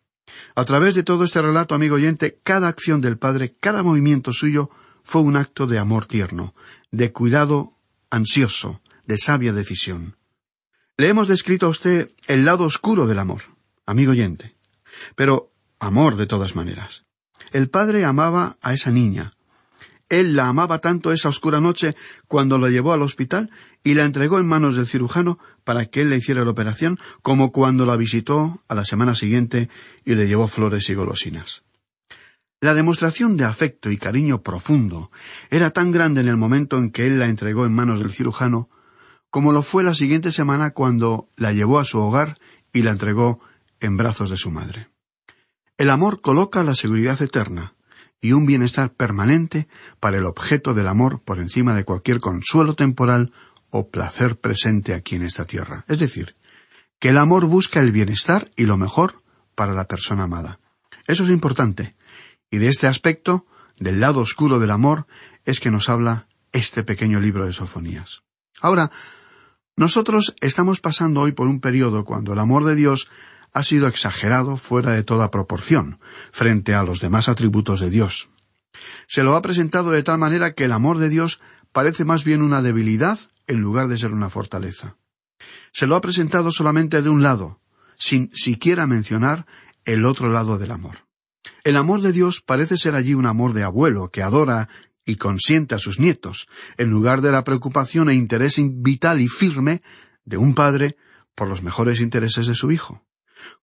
A 0.55 0.67
través 0.67 0.95
de 0.95 1.03
todo 1.03 1.25
este 1.25 1.41
relato, 1.41 1.75
amigo 1.75 1.95
oyente, 1.95 2.41
cada 2.43 2.69
acción 2.69 3.01
del 3.01 3.17
padre, 3.17 3.57
cada 3.59 3.83
movimiento 3.83 4.35
suyo 4.35 4.69
fue 5.03 5.23
un 5.23 5.37
acto 5.37 5.67
de 5.67 5.79
amor 5.79 6.05
tierno, 6.05 6.55
de 6.91 7.11
cuidado 7.11 7.73
ansioso, 8.11 8.83
de 9.07 9.17
sabia 9.17 9.55
decisión. 9.55 10.19
Le 10.99 11.09
hemos 11.09 11.27
descrito 11.27 11.65
a 11.65 11.71
usted 11.71 12.11
el 12.27 12.45
lado 12.45 12.65
oscuro 12.65 13.07
del 13.07 13.19
amor, 13.19 13.45
amigo 13.87 14.13
oyente, 14.13 14.57
pero 15.17 15.55
amor 15.79 16.17
de 16.17 16.27
todas 16.27 16.55
maneras. 16.55 17.08
El 17.53 17.71
padre 17.71 18.05
amaba 18.05 18.57
a 18.63 18.75
esa 18.75 18.91
niña. 18.91 19.35
Él 20.09 20.37
la 20.37 20.49
amaba 20.49 20.79
tanto 20.79 21.13
esa 21.13 21.29
oscura 21.29 21.61
noche 21.61 21.95
cuando 22.27 22.57
la 22.59 22.71
llevó 22.71 22.93
al 22.93 23.03
hospital 23.03 23.51
y 23.85 23.95
la 23.95 24.05
entregó 24.05 24.39
en 24.39 24.49
manos 24.49 24.77
del 24.77 24.87
cirujano 24.87 25.39
para 25.65 25.87
que 25.87 26.01
él 26.01 26.11
le 26.11 26.17
hiciera 26.17 26.45
la 26.45 26.51
operación, 26.51 26.99
como 27.23 27.53
cuando 27.53 27.85
la 27.85 27.97
visitó 27.97 28.63
a 28.69 28.75
la 28.75 28.85
semana 28.85 29.15
siguiente 29.15 29.69
y 30.05 30.15
le 30.15 30.27
llevó 30.27 30.49
flores 30.49 30.89
y 30.89 30.95
golosinas. 30.95 31.63
La 32.61 32.75
demostración 32.75 33.37
de 33.37 33.45
afecto 33.45 33.91
y 33.91 33.99
cariño 33.99 34.43
profundo 34.43 35.11
era 35.51 35.71
tan 35.71 35.93
grande 35.93 36.23
en 36.23 36.29
el 36.29 36.37
momento 36.37 36.77
en 36.77 36.91
que 36.91 37.07
él 37.07 37.19
la 37.19 37.27
entregó 37.27 37.67
en 37.67 37.75
manos 37.75 38.01
del 38.01 38.11
cirujano, 38.11 38.69
como 39.31 39.53
lo 39.53 39.63
fue 39.63 39.85
la 39.85 39.95
siguiente 39.95 40.33
semana 40.33 40.71
cuando 40.71 41.29
la 41.37 41.53
llevó 41.53 41.79
a 41.79 41.85
su 41.85 41.99
hogar 41.99 42.39
y 42.73 42.83
la 42.83 42.91
entregó 42.91 43.41
en 43.79 43.97
brazos 43.97 44.31
de 44.31 44.37
su 44.37 44.51
madre. 44.51 44.89
El 45.79 45.91
amor 45.91 46.21
coloca 46.21 46.65
la 46.65 46.75
seguridad 46.75 47.23
eterna 47.23 47.75
y 48.21 48.33
un 48.33 48.47
bienestar 48.47 48.93
permanente 48.93 49.69
para 50.01 50.19
el 50.19 50.27
objeto 50.27 50.75
del 50.75 50.89
amor 50.89 51.23
por 51.23 51.39
encima 51.39 51.73
de 51.75 51.85
cualquier 51.85 52.19
consuelo 52.19 52.75
temporal 52.75 53.33
o 53.71 53.89
placer 53.89 54.41
presente 54.41 54.93
aquí 54.93 55.15
en 55.15 55.23
esta 55.23 55.45
tierra. 55.45 55.85
Es 55.87 56.01
decir, 56.01 56.35
que 56.99 57.11
el 57.11 57.17
amor 57.17 57.47
busca 57.47 57.79
el 57.79 57.93
bienestar 57.93 58.51
y 58.57 58.65
lo 58.65 58.77
mejor 58.77 59.23
para 59.55 59.73
la 59.73 59.87
persona 59.87 60.25
amada. 60.25 60.59
Eso 61.07 61.23
es 61.23 61.31
importante. 61.31 61.95
Y 62.51 62.59
de 62.59 62.67
este 62.67 62.89
aspecto, 62.89 63.47
del 63.79 64.01
lado 64.01 64.19
oscuro 64.19 64.59
del 64.59 64.73
amor, 64.73 65.07
es 65.45 65.61
que 65.61 65.71
nos 65.71 65.89
habla 65.89 66.27
este 66.51 66.83
pequeño 66.83 67.21
libro 67.21 67.47
de 67.47 67.53
Sofonías. 67.53 68.23
Ahora, 68.61 68.91
nosotros 69.77 70.35
estamos 70.41 70.81
pasando 70.81 71.21
hoy 71.21 71.31
por 71.31 71.47
un 71.47 71.61
periodo 71.61 72.05
cuando 72.05 72.33
el 72.33 72.41
amor 72.41 72.65
de 72.65 72.75
Dios 72.75 73.09
ha 73.53 73.63
sido 73.63 73.87
exagerado 73.87 74.57
fuera 74.57 74.93
de 74.93 75.03
toda 75.03 75.31
proporción 75.31 76.01
frente 76.33 76.75
a 76.75 76.83
los 76.83 77.01
demás 77.01 77.29
atributos 77.29 77.81
de 77.81 77.91
Dios. 77.91 78.29
Se 79.07 79.23
lo 79.23 79.35
ha 79.35 79.43
presentado 79.43 79.91
de 79.91 80.03
tal 80.03 80.19
manera 80.19 80.53
que 80.53 80.65
el 80.65 80.73
amor 80.73 80.99
de 80.99 81.09
Dios 81.09 81.41
parece 81.73 82.05
más 82.05 82.25
bien 82.25 82.43
una 82.43 82.63
debilidad 82.63 83.19
en 83.47 83.61
lugar 83.61 83.89
de 83.89 83.99
ser 83.99 84.13
una 84.13 84.31
fortaleza. 84.31 84.97
Se 85.73 85.87
lo 85.87 85.97
ha 85.97 86.01
presentado 86.01 86.51
solamente 86.51 87.03
de 87.03 87.09
un 87.09 87.23
lado, 87.23 87.61
sin 87.97 88.31
siquiera 88.35 88.87
mencionar 88.87 89.47
el 89.85 90.05
otro 90.05 90.29
lado 90.29 90.59
del 90.59 90.71
amor. 90.71 91.07
El 91.65 91.77
amor 91.77 92.01
de 92.01 92.13
Dios 92.13 92.41
parece 92.41 92.77
ser 92.77 92.95
allí 92.95 93.15
un 93.15 93.27
amor 93.27 93.53
de 93.53 93.65
abuelo 93.65 94.11
que 94.11 94.23
adora 94.23 94.69
y 95.05 95.17
consiente 95.17 95.75
a 95.75 95.79
sus 95.79 95.99
nietos, 95.99 96.49
en 96.77 96.91
lugar 96.91 97.23
de 97.23 97.33
la 97.33 97.45
preocupación 97.45 98.11
e 98.11 98.15
interés 98.15 98.61
vital 98.61 99.21
y 99.21 99.29
firme 99.29 99.81
de 100.25 100.37
un 100.37 100.55
padre 100.55 100.97
por 101.35 101.49
los 101.49 101.63
mejores 101.63 102.01
intereses 102.01 102.47
de 102.47 102.55
su 102.55 102.71
hijo. 102.71 103.08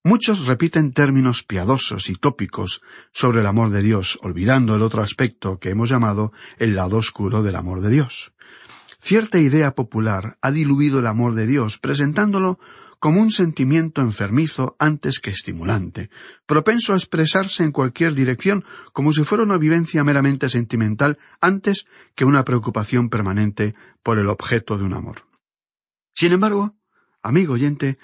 Muchos 0.04 0.46
repiten 0.46 0.92
términos 0.92 1.44
piadosos 1.44 2.10
y 2.10 2.16
tópicos 2.16 2.82
sobre 3.12 3.42
el 3.42 3.48
amor 3.48 3.70
de 3.72 3.82
Dios, 3.82 4.20
olvidando 4.22 4.76
el 4.76 4.82
otro 4.82 5.02
aspecto 5.02 5.60
que 5.60 5.70
hemos 5.70 5.90
llamado 5.90 6.32
el 6.58 6.76
lado 6.76 6.98
oscuro 6.98 7.44
del 7.44 7.56
amor 7.56 7.82
de 7.82 7.90
Dios. 7.90 8.34
Cierta 9.00 9.40
idea 9.40 9.76
popular 9.76 10.38
ha 10.42 10.52
diluido 10.52 11.00
el 11.00 11.08
amor 11.08 11.36
de 11.36 11.46
Dios, 11.46 11.78
presentándolo 11.78 12.60
como 13.00 13.22
un 13.22 13.32
sentimiento 13.32 14.02
enfermizo 14.02 14.76
antes 14.80 15.20
que 15.20 15.30
estimulante, 15.30 16.10
propenso 16.48 16.94
a 16.94 16.98
expresarse 16.98 17.64
en 17.64 17.72
cualquier 17.72 18.16
dirección 18.16 18.64
como 18.94 19.14
si 19.14 19.24
fuera 19.24 19.44
una 19.44 19.58
vivencia 19.58 20.04
meramente 20.04 20.50
sentimental 20.50 21.20
antes 21.40 21.86
que 22.16 22.26
una 22.26 22.44
preocupación 22.44 23.10
permanente 23.10 23.76
por 24.02 24.18
el 24.18 24.28
objeto 24.28 24.78
de 24.78 24.86
un 24.86 24.94
amor. 24.94 25.28
Sin 26.16 26.32
embargo, 26.32 26.76
amigo 27.22 27.54
oyente, 27.54 28.00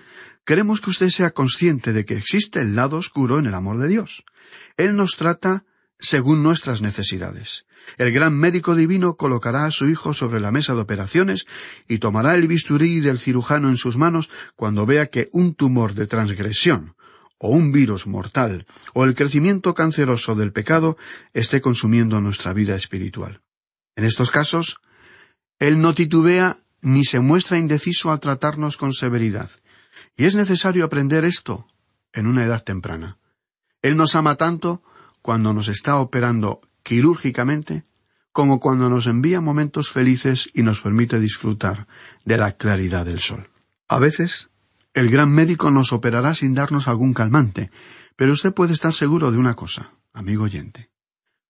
queremos 0.45 0.81
que 0.81 0.89
usted 0.89 1.09
sea 1.09 1.31
consciente 1.31 1.93
de 1.93 2.05
que 2.05 2.15
existe 2.15 2.61
el 2.61 2.75
lado 2.75 2.97
oscuro 2.97 3.39
en 3.39 3.45
el 3.45 3.53
amor 3.53 3.77
de 3.77 3.87
Dios. 3.87 4.23
Él 4.77 4.95
nos 4.95 5.15
trata 5.15 5.65
según 5.99 6.43
nuestras 6.43 6.81
necesidades. 6.81 7.65
El 7.97 8.11
gran 8.11 8.35
médico 8.35 8.75
divino 8.75 9.15
colocará 9.15 9.65
a 9.65 9.71
su 9.71 9.87
hijo 9.87 10.13
sobre 10.13 10.39
la 10.39 10.51
mesa 10.51 10.73
de 10.73 10.81
operaciones 10.81 11.45
y 11.87 11.99
tomará 11.99 12.35
el 12.35 12.47
bisturí 12.47 12.99
del 12.99 13.19
cirujano 13.19 13.69
en 13.69 13.77
sus 13.77 13.97
manos 13.97 14.29
cuando 14.55 14.85
vea 14.85 15.07
que 15.07 15.29
un 15.31 15.55
tumor 15.55 15.93
de 15.93 16.07
transgresión, 16.07 16.95
o 17.37 17.49
un 17.49 17.71
virus 17.71 18.07
mortal, 18.07 18.65
o 18.93 19.03
el 19.03 19.15
crecimiento 19.15 19.73
canceroso 19.73 20.35
del 20.35 20.51
pecado 20.51 20.97
esté 21.33 21.59
consumiendo 21.59 22.21
nuestra 22.21 22.53
vida 22.53 22.75
espiritual. 22.75 23.41
En 23.95 24.05
estos 24.05 24.31
casos, 24.31 24.77
Él 25.59 25.81
no 25.81 25.93
titubea 25.93 26.59
ni 26.81 27.03
se 27.03 27.19
muestra 27.19 27.57
indeciso 27.57 28.11
al 28.11 28.19
tratarnos 28.19 28.77
con 28.77 28.93
severidad. 28.93 29.49
Y 30.15 30.25
es 30.25 30.35
necesario 30.35 30.85
aprender 30.85 31.25
esto 31.25 31.67
en 32.13 32.27
una 32.27 32.43
edad 32.43 32.63
temprana. 32.63 33.17
Él 33.81 33.97
nos 33.97 34.15
ama 34.15 34.35
tanto 34.35 34.83
cuando 35.21 35.53
nos 35.53 35.67
está 35.67 35.97
operando 35.97 36.61
quirúrgicamente 36.83 37.85
como 38.31 38.59
cuando 38.59 38.89
nos 38.89 39.07
envía 39.07 39.41
momentos 39.41 39.89
felices 39.89 40.49
y 40.53 40.63
nos 40.63 40.81
permite 40.81 41.19
disfrutar 41.19 41.87
de 42.23 42.37
la 42.37 42.53
claridad 42.53 43.05
del 43.05 43.19
sol. 43.19 43.49
A 43.87 43.99
veces, 43.99 44.49
el 44.93 45.09
gran 45.09 45.31
médico 45.31 45.69
nos 45.69 45.91
operará 45.91 46.33
sin 46.33 46.53
darnos 46.53 46.87
algún 46.87 47.13
calmante, 47.13 47.71
pero 48.15 48.33
usted 48.33 48.53
puede 48.53 48.73
estar 48.73 48.93
seguro 48.93 49.31
de 49.31 49.37
una 49.37 49.55
cosa, 49.55 49.91
amigo 50.13 50.45
oyente. 50.45 50.89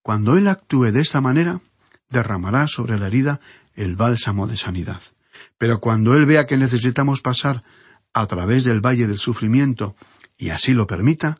Cuando 0.01 0.37
él 0.37 0.47
actúe 0.47 0.91
de 0.91 1.01
esta 1.01 1.21
manera, 1.21 1.61
derramará 2.09 2.67
sobre 2.67 2.97
la 2.97 3.07
herida 3.07 3.39
el 3.75 3.95
bálsamo 3.95 4.47
de 4.47 4.57
sanidad. 4.57 5.01
Pero 5.57 5.79
cuando 5.79 6.15
él 6.15 6.25
vea 6.25 6.45
que 6.45 6.57
necesitamos 6.57 7.21
pasar 7.21 7.63
a 8.13 8.25
través 8.25 8.63
del 8.63 8.81
valle 8.81 9.07
del 9.07 9.17
sufrimiento, 9.17 9.95
y 10.37 10.49
así 10.49 10.73
lo 10.73 10.87
permita, 10.87 11.37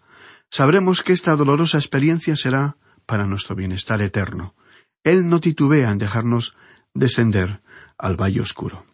sabremos 0.50 1.02
que 1.02 1.14
esta 1.14 1.36
dolorosa 1.36 1.78
experiencia 1.78 2.36
será 2.36 2.78
para 3.06 3.26
nuestro 3.26 3.56
bienestar 3.56 4.02
eterno. 4.02 4.56
Él 5.04 5.28
no 5.28 5.42
titubea 5.42 5.92
en 5.92 5.98
dejarnos 5.98 6.56
descender 6.94 7.62
al 7.98 8.16
valle 8.16 8.42
oscuro. 8.42 8.86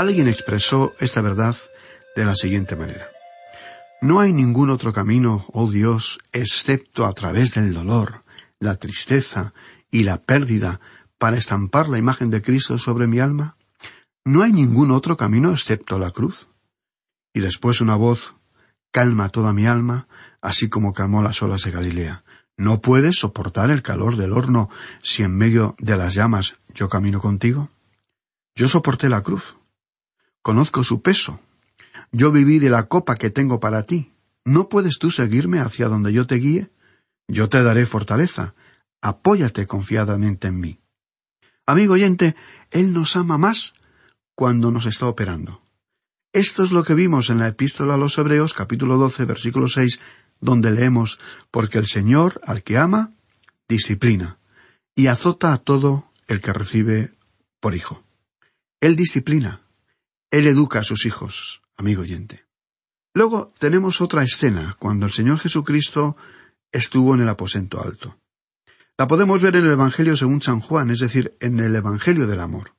Alguien 0.00 0.28
expresó 0.28 0.94
esta 0.98 1.20
verdad 1.20 1.54
de 2.16 2.24
la 2.24 2.34
siguiente 2.34 2.74
manera. 2.74 3.10
No 4.00 4.20
hay 4.20 4.32
ningún 4.32 4.70
otro 4.70 4.94
camino, 4.94 5.44
oh 5.52 5.70
Dios, 5.70 6.20
excepto 6.32 7.04
a 7.04 7.12
través 7.12 7.52
del 7.52 7.74
dolor, 7.74 8.24
la 8.60 8.76
tristeza 8.76 9.52
y 9.90 10.04
la 10.04 10.22
pérdida 10.22 10.80
para 11.18 11.36
estampar 11.36 11.90
la 11.90 11.98
imagen 11.98 12.30
de 12.30 12.40
Cristo 12.40 12.78
sobre 12.78 13.06
mi 13.06 13.18
alma. 13.18 13.58
No 14.24 14.40
hay 14.40 14.54
ningún 14.54 14.90
otro 14.90 15.18
camino 15.18 15.52
excepto 15.52 15.98
la 15.98 16.12
cruz. 16.12 16.48
Y 17.34 17.40
después 17.40 17.82
una 17.82 17.96
voz 17.96 18.36
calma 18.92 19.28
toda 19.28 19.52
mi 19.52 19.66
alma, 19.66 20.08
así 20.40 20.70
como 20.70 20.94
calmó 20.94 21.22
las 21.22 21.42
olas 21.42 21.62
de 21.64 21.72
Galilea. 21.72 22.24
¿No 22.56 22.80
puedes 22.80 23.18
soportar 23.18 23.70
el 23.70 23.82
calor 23.82 24.16
del 24.16 24.32
horno 24.32 24.70
si 25.02 25.24
en 25.24 25.36
medio 25.36 25.76
de 25.78 25.98
las 25.98 26.14
llamas 26.14 26.56
yo 26.72 26.88
camino 26.88 27.20
contigo? 27.20 27.68
Yo 28.54 28.66
soporté 28.66 29.10
la 29.10 29.22
cruz. 29.22 29.58
Conozco 30.42 30.84
su 30.84 31.02
peso, 31.02 31.40
yo 32.12 32.32
viví 32.32 32.58
de 32.58 32.70
la 32.70 32.86
copa 32.86 33.14
que 33.14 33.30
tengo 33.30 33.60
para 33.60 33.84
ti. 33.84 34.12
¿No 34.44 34.68
puedes 34.68 34.98
tú 34.98 35.10
seguirme 35.10 35.60
hacia 35.60 35.88
donde 35.88 36.12
yo 36.12 36.26
te 36.26 36.36
guíe? 36.36 36.70
Yo 37.28 37.48
te 37.48 37.62
daré 37.62 37.86
fortaleza. 37.86 38.54
Apóyate 39.00 39.66
confiadamente 39.66 40.48
en 40.48 40.60
mí. 40.60 40.80
Amigo 41.66 41.94
oyente, 41.94 42.34
Él 42.70 42.92
nos 42.92 43.16
ama 43.16 43.38
más 43.38 43.74
cuando 44.34 44.70
nos 44.70 44.86
está 44.86 45.06
operando. 45.06 45.62
Esto 46.32 46.64
es 46.64 46.72
lo 46.72 46.84
que 46.84 46.94
vimos 46.94 47.30
en 47.30 47.38
la 47.38 47.48
epístola 47.48 47.94
a 47.94 47.96
los 47.96 48.16
Hebreos 48.18 48.54
capítulo 48.54 48.96
12 48.96 49.24
versículo 49.24 49.68
6, 49.68 50.00
donde 50.40 50.70
leemos, 50.70 51.18
porque 51.50 51.78
el 51.78 51.86
Señor 51.86 52.40
al 52.44 52.62
que 52.62 52.78
ama, 52.78 53.12
disciplina, 53.68 54.38
y 54.96 55.08
azota 55.08 55.52
a 55.52 55.58
todo 55.58 56.10
el 56.26 56.40
que 56.40 56.52
recibe 56.52 57.12
por 57.60 57.74
hijo. 57.74 58.02
Él 58.80 58.96
disciplina, 58.96 59.60
Él 60.30 60.46
educa 60.46 60.80
a 60.80 60.84
sus 60.84 61.06
hijos, 61.06 61.62
amigo 61.76 62.02
oyente. 62.02 62.44
Luego 63.14 63.52
tenemos 63.58 64.00
otra 64.00 64.22
escena, 64.22 64.76
cuando 64.78 65.06
el 65.06 65.12
Señor 65.12 65.38
Jesucristo 65.40 66.16
estuvo 66.70 67.14
en 67.14 67.22
el 67.22 67.28
aposento 67.28 67.82
alto. 67.82 68.16
La 68.96 69.08
podemos 69.08 69.42
ver 69.42 69.56
en 69.56 69.64
el 69.64 69.72
Evangelio 69.72 70.14
según 70.14 70.40
San 70.40 70.60
Juan, 70.60 70.90
es 70.90 71.00
decir, 71.00 71.36
en 71.40 71.58
el 71.58 71.74
Evangelio 71.74 72.26
del 72.26 72.40
Amor. 72.40 72.74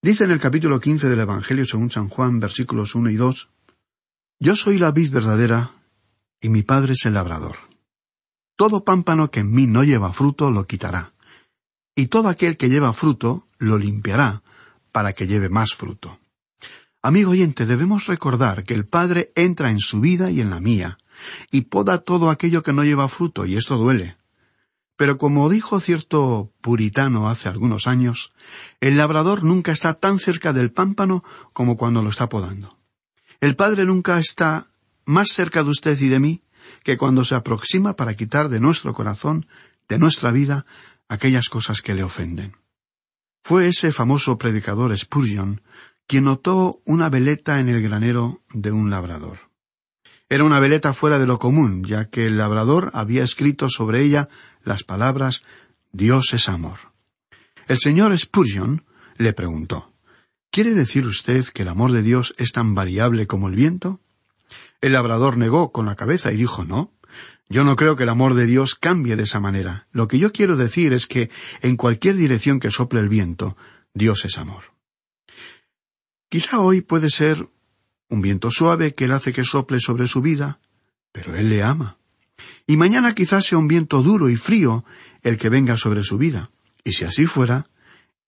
Dice 0.00 0.24
en 0.24 0.30
el 0.30 0.38
capítulo 0.38 0.80
quince 0.80 1.08
del 1.08 1.20
Evangelio 1.20 1.66
según 1.66 1.90
San 1.90 2.08
Juan, 2.08 2.40
versículos 2.40 2.94
uno 2.94 3.10
y 3.10 3.16
dos, 3.16 3.50
Yo 4.38 4.56
soy 4.56 4.78
la 4.78 4.92
vid 4.92 5.10
verdadera, 5.10 5.72
y 6.40 6.48
mi 6.48 6.62
Padre 6.62 6.92
es 6.94 7.04
el 7.04 7.14
labrador. 7.14 7.56
Todo 8.56 8.84
pámpano 8.84 9.30
que 9.30 9.40
en 9.40 9.52
mí 9.52 9.66
no 9.66 9.84
lleva 9.84 10.12
fruto 10.12 10.50
lo 10.50 10.66
quitará, 10.66 11.12
y 11.94 12.06
todo 12.06 12.28
aquel 12.28 12.56
que 12.56 12.70
lleva 12.70 12.92
fruto 12.92 13.46
lo 13.58 13.76
limpiará, 13.76 14.42
para 14.92 15.12
que 15.12 15.26
lleve 15.26 15.48
más 15.48 15.74
fruto. 15.74 16.18
Amigo 17.00 17.30
oyente, 17.30 17.64
debemos 17.64 18.06
recordar 18.06 18.64
que 18.64 18.74
el 18.74 18.84
Padre 18.84 19.32
entra 19.36 19.70
en 19.70 19.78
su 19.78 20.00
vida 20.00 20.30
y 20.30 20.40
en 20.40 20.50
la 20.50 20.58
mía, 20.58 20.98
y 21.50 21.62
poda 21.62 21.98
todo 21.98 22.28
aquello 22.28 22.62
que 22.62 22.72
no 22.72 22.82
lleva 22.82 23.08
fruto, 23.08 23.46
y 23.46 23.56
esto 23.56 23.76
duele. 23.76 24.16
Pero 24.96 25.16
como 25.16 25.48
dijo 25.48 25.78
cierto 25.78 26.52
puritano 26.60 27.28
hace 27.28 27.48
algunos 27.48 27.86
años, 27.86 28.32
el 28.80 28.96
labrador 28.96 29.44
nunca 29.44 29.70
está 29.70 29.94
tan 29.94 30.18
cerca 30.18 30.52
del 30.52 30.72
pámpano 30.72 31.22
como 31.52 31.76
cuando 31.76 32.02
lo 32.02 32.10
está 32.10 32.28
podando. 32.28 32.76
El 33.40 33.54
Padre 33.54 33.84
nunca 33.84 34.18
está 34.18 34.66
más 35.04 35.28
cerca 35.28 35.62
de 35.62 35.70
usted 35.70 35.96
y 36.00 36.08
de 36.08 36.18
mí 36.18 36.42
que 36.82 36.98
cuando 36.98 37.24
se 37.24 37.36
aproxima 37.36 37.94
para 37.94 38.16
quitar 38.16 38.48
de 38.48 38.58
nuestro 38.58 38.92
corazón, 38.92 39.46
de 39.88 39.98
nuestra 39.98 40.32
vida, 40.32 40.66
aquellas 41.08 41.48
cosas 41.48 41.80
que 41.80 41.94
le 41.94 42.02
ofenden. 42.02 42.56
Fue 43.44 43.68
ese 43.68 43.92
famoso 43.92 44.36
predicador 44.36 44.96
Spurgeon 44.98 45.62
quien 46.08 46.24
notó 46.24 46.80
una 46.86 47.10
veleta 47.10 47.60
en 47.60 47.68
el 47.68 47.82
granero 47.82 48.40
de 48.54 48.72
un 48.72 48.88
labrador. 48.88 49.50
Era 50.30 50.44
una 50.44 50.58
veleta 50.58 50.94
fuera 50.94 51.18
de 51.18 51.26
lo 51.26 51.38
común, 51.38 51.84
ya 51.84 52.06
que 52.06 52.26
el 52.26 52.38
labrador 52.38 52.90
había 52.94 53.22
escrito 53.22 53.68
sobre 53.68 54.02
ella 54.02 54.28
las 54.64 54.84
palabras 54.84 55.42
Dios 55.92 56.32
es 56.32 56.48
amor. 56.48 56.78
El 57.66 57.78
señor 57.78 58.16
Spurgeon 58.18 58.84
le 59.18 59.34
preguntó 59.34 59.92
¿Quiere 60.50 60.70
decir 60.70 61.06
usted 61.06 61.44
que 61.44 61.62
el 61.62 61.68
amor 61.68 61.92
de 61.92 62.02
Dios 62.02 62.32
es 62.38 62.52
tan 62.52 62.74
variable 62.74 63.26
como 63.26 63.48
el 63.48 63.54
viento? 63.54 64.00
El 64.80 64.94
labrador 64.94 65.36
negó 65.36 65.72
con 65.72 65.84
la 65.84 65.94
cabeza 65.94 66.32
y 66.32 66.36
dijo 66.36 66.64
No. 66.64 66.90
Yo 67.50 67.64
no 67.64 67.76
creo 67.76 67.96
que 67.96 68.04
el 68.04 68.08
amor 68.08 68.32
de 68.32 68.46
Dios 68.46 68.74
cambie 68.74 69.16
de 69.16 69.24
esa 69.24 69.40
manera. 69.40 69.88
Lo 69.92 70.08
que 70.08 70.18
yo 70.18 70.32
quiero 70.32 70.56
decir 70.56 70.94
es 70.94 71.06
que 71.06 71.30
en 71.60 71.76
cualquier 71.76 72.16
dirección 72.16 72.60
que 72.60 72.70
sople 72.70 73.00
el 73.00 73.10
viento, 73.10 73.58
Dios 73.92 74.24
es 74.24 74.38
amor. 74.38 74.77
Quizá 76.28 76.60
hoy 76.60 76.82
puede 76.82 77.08
ser 77.08 77.48
un 78.08 78.20
viento 78.20 78.50
suave 78.50 78.94
que 78.94 79.04
él 79.04 79.12
hace 79.12 79.32
que 79.32 79.44
sople 79.44 79.80
sobre 79.80 80.06
su 80.06 80.20
vida, 80.20 80.60
pero 81.12 81.34
él 81.34 81.48
le 81.48 81.62
ama. 81.62 81.98
Y 82.66 82.76
mañana 82.76 83.14
quizás 83.14 83.46
sea 83.46 83.58
un 83.58 83.68
viento 83.68 84.02
duro 84.02 84.28
y 84.28 84.36
frío 84.36 84.84
el 85.22 85.38
que 85.38 85.48
venga 85.48 85.76
sobre 85.76 86.04
su 86.04 86.18
vida, 86.18 86.50
y 86.84 86.92
si 86.92 87.04
así 87.04 87.26
fuera, 87.26 87.66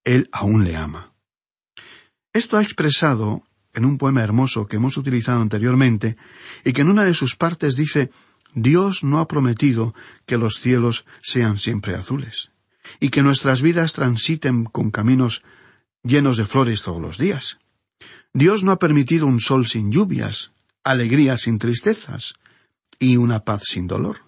él 0.04 0.28
aún 0.32 0.64
le 0.64 0.76
ama. 0.76 1.12
Esto 2.32 2.56
ha 2.56 2.62
expresado 2.62 3.44
en 3.74 3.84
un 3.84 3.98
poema 3.98 4.22
hermoso 4.22 4.66
que 4.66 4.76
hemos 4.76 4.96
utilizado 4.96 5.40
anteriormente 5.40 6.16
y 6.64 6.72
que 6.72 6.82
en 6.82 6.88
una 6.88 7.04
de 7.04 7.14
sus 7.14 7.36
partes 7.36 7.76
dice 7.76 8.10
Dios 8.54 9.04
no 9.04 9.18
ha 9.18 9.28
prometido 9.28 9.94
que 10.26 10.38
los 10.38 10.60
cielos 10.60 11.04
sean 11.20 11.58
siempre 11.58 11.94
azules 11.94 12.50
y 12.98 13.10
que 13.10 13.22
nuestras 13.22 13.62
vidas 13.62 13.92
transiten 13.92 14.64
con 14.64 14.90
caminos 14.90 15.42
llenos 16.02 16.36
de 16.36 16.46
flores 16.46 16.82
todos 16.82 17.00
los 17.00 17.18
días. 17.18 17.58
Dios 18.32 18.62
no 18.62 18.70
ha 18.70 18.78
permitido 18.78 19.26
un 19.26 19.40
sol 19.40 19.66
sin 19.66 19.90
lluvias, 19.90 20.52
alegría 20.84 21.36
sin 21.36 21.58
tristezas 21.58 22.34
y 23.00 23.16
una 23.16 23.40
paz 23.40 23.62
sin 23.64 23.88
dolor. 23.88 24.18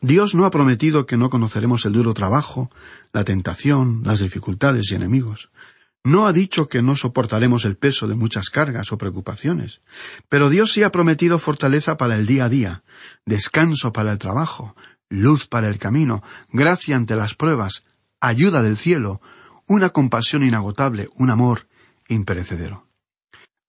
Dios 0.00 0.36
no 0.36 0.44
ha 0.44 0.50
prometido 0.52 1.06
que 1.06 1.16
no 1.16 1.28
conoceremos 1.28 1.84
el 1.84 1.92
duro 1.92 2.14
trabajo, 2.14 2.70
la 3.12 3.24
tentación, 3.24 4.02
las 4.04 4.20
dificultades 4.20 4.92
y 4.92 4.94
enemigos. 4.94 5.50
No 6.04 6.26
ha 6.26 6.32
dicho 6.32 6.68
que 6.68 6.82
no 6.82 6.94
soportaremos 6.94 7.64
el 7.64 7.76
peso 7.76 8.06
de 8.06 8.14
muchas 8.14 8.48
cargas 8.48 8.92
o 8.92 8.98
preocupaciones, 8.98 9.80
pero 10.28 10.48
Dios 10.48 10.72
sí 10.72 10.84
ha 10.84 10.92
prometido 10.92 11.40
fortaleza 11.40 11.96
para 11.96 12.14
el 12.14 12.26
día 12.26 12.44
a 12.44 12.48
día, 12.48 12.82
descanso 13.26 13.92
para 13.92 14.12
el 14.12 14.18
trabajo, 14.18 14.76
luz 15.08 15.48
para 15.48 15.68
el 15.68 15.78
camino, 15.78 16.22
gracia 16.52 16.94
ante 16.94 17.16
las 17.16 17.34
pruebas, 17.34 17.84
ayuda 18.20 18.62
del 18.62 18.76
cielo, 18.76 19.20
una 19.66 19.88
compasión 19.88 20.44
inagotable, 20.44 21.08
un 21.16 21.30
amor 21.30 21.66
imperecedero. 22.08 22.91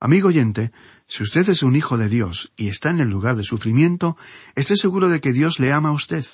Amigo 0.03 0.27
oyente, 0.27 0.73
si 1.07 1.23
usted 1.23 1.47
es 1.47 1.63
un 1.63 1.77
hijo 1.77 1.97
de 1.97 2.09
Dios 2.09 2.51
y 2.57 2.67
está 2.67 2.89
en 2.89 2.99
el 2.99 3.07
lugar 3.07 3.37
de 3.37 3.45
sufrimiento, 3.45 4.17
esté 4.53 4.75
seguro 4.75 5.07
de 5.07 5.21
que 5.21 5.31
Dios 5.31 5.61
le 5.61 5.71
ama 5.71 5.89
a 5.89 5.93
usted 5.93 6.25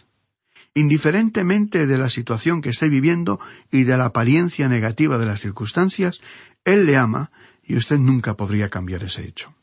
indiferentemente 0.74 1.86
de 1.86 1.98
la 1.98 2.10
situación 2.10 2.62
que 2.62 2.70
esté 2.70 2.90
viviendo 2.90 3.40
y 3.72 3.84
de 3.84 3.96
la 3.96 4.06
apariencia 4.06 4.68
negativa 4.68 5.20
de 5.20 5.26
las 5.26 5.42
circunstancias, 5.42 6.20
Él 6.66 6.88
le 6.88 6.98
ama 6.98 7.32
y 7.64 7.76
usted 7.76 8.00
nunca 8.00 8.36
podría 8.36 8.70
cambiar 8.70 9.04
ese 9.04 9.28
hecho. 9.28 9.54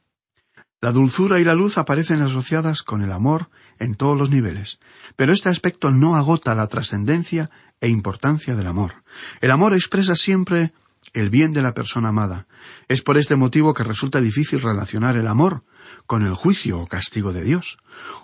La 0.80 0.92
dulzura 0.92 1.40
y 1.40 1.44
la 1.44 1.54
luz 1.54 1.76
aparecen 1.78 2.22
asociadas 2.22 2.82
con 2.82 3.02
el 3.02 3.10
amor 3.10 3.50
en 3.80 3.96
todos 3.96 4.16
los 4.16 4.30
niveles, 4.30 4.78
pero 5.16 5.32
este 5.32 5.48
aspecto 5.48 5.90
no 5.90 6.16
agota 6.16 6.54
la 6.54 6.68
trascendencia 6.68 7.50
e 7.80 7.88
importancia 7.88 8.54
del 8.54 8.66
amor. 8.66 9.02
El 9.40 9.50
amor 9.50 9.74
expresa 9.74 10.14
siempre 10.14 10.72
el 11.16 11.31
bien 11.31 11.52
de 11.52 11.62
la 11.62 11.72
persona 11.72 12.11
amada. 12.11 12.46
Es 12.88 13.00
por 13.00 13.16
este 13.16 13.37
motivo 13.37 13.72
que 13.72 13.83
resulta 13.83 14.20
difícil 14.20 14.61
relacionar 14.61 15.16
el 15.16 15.26
amor 15.26 15.64
con 16.07 16.26
el 16.26 16.35
juicio 16.35 16.79
o 16.79 16.87
castigo 16.87 17.33
de 17.33 17.42
Dios. 17.42 17.79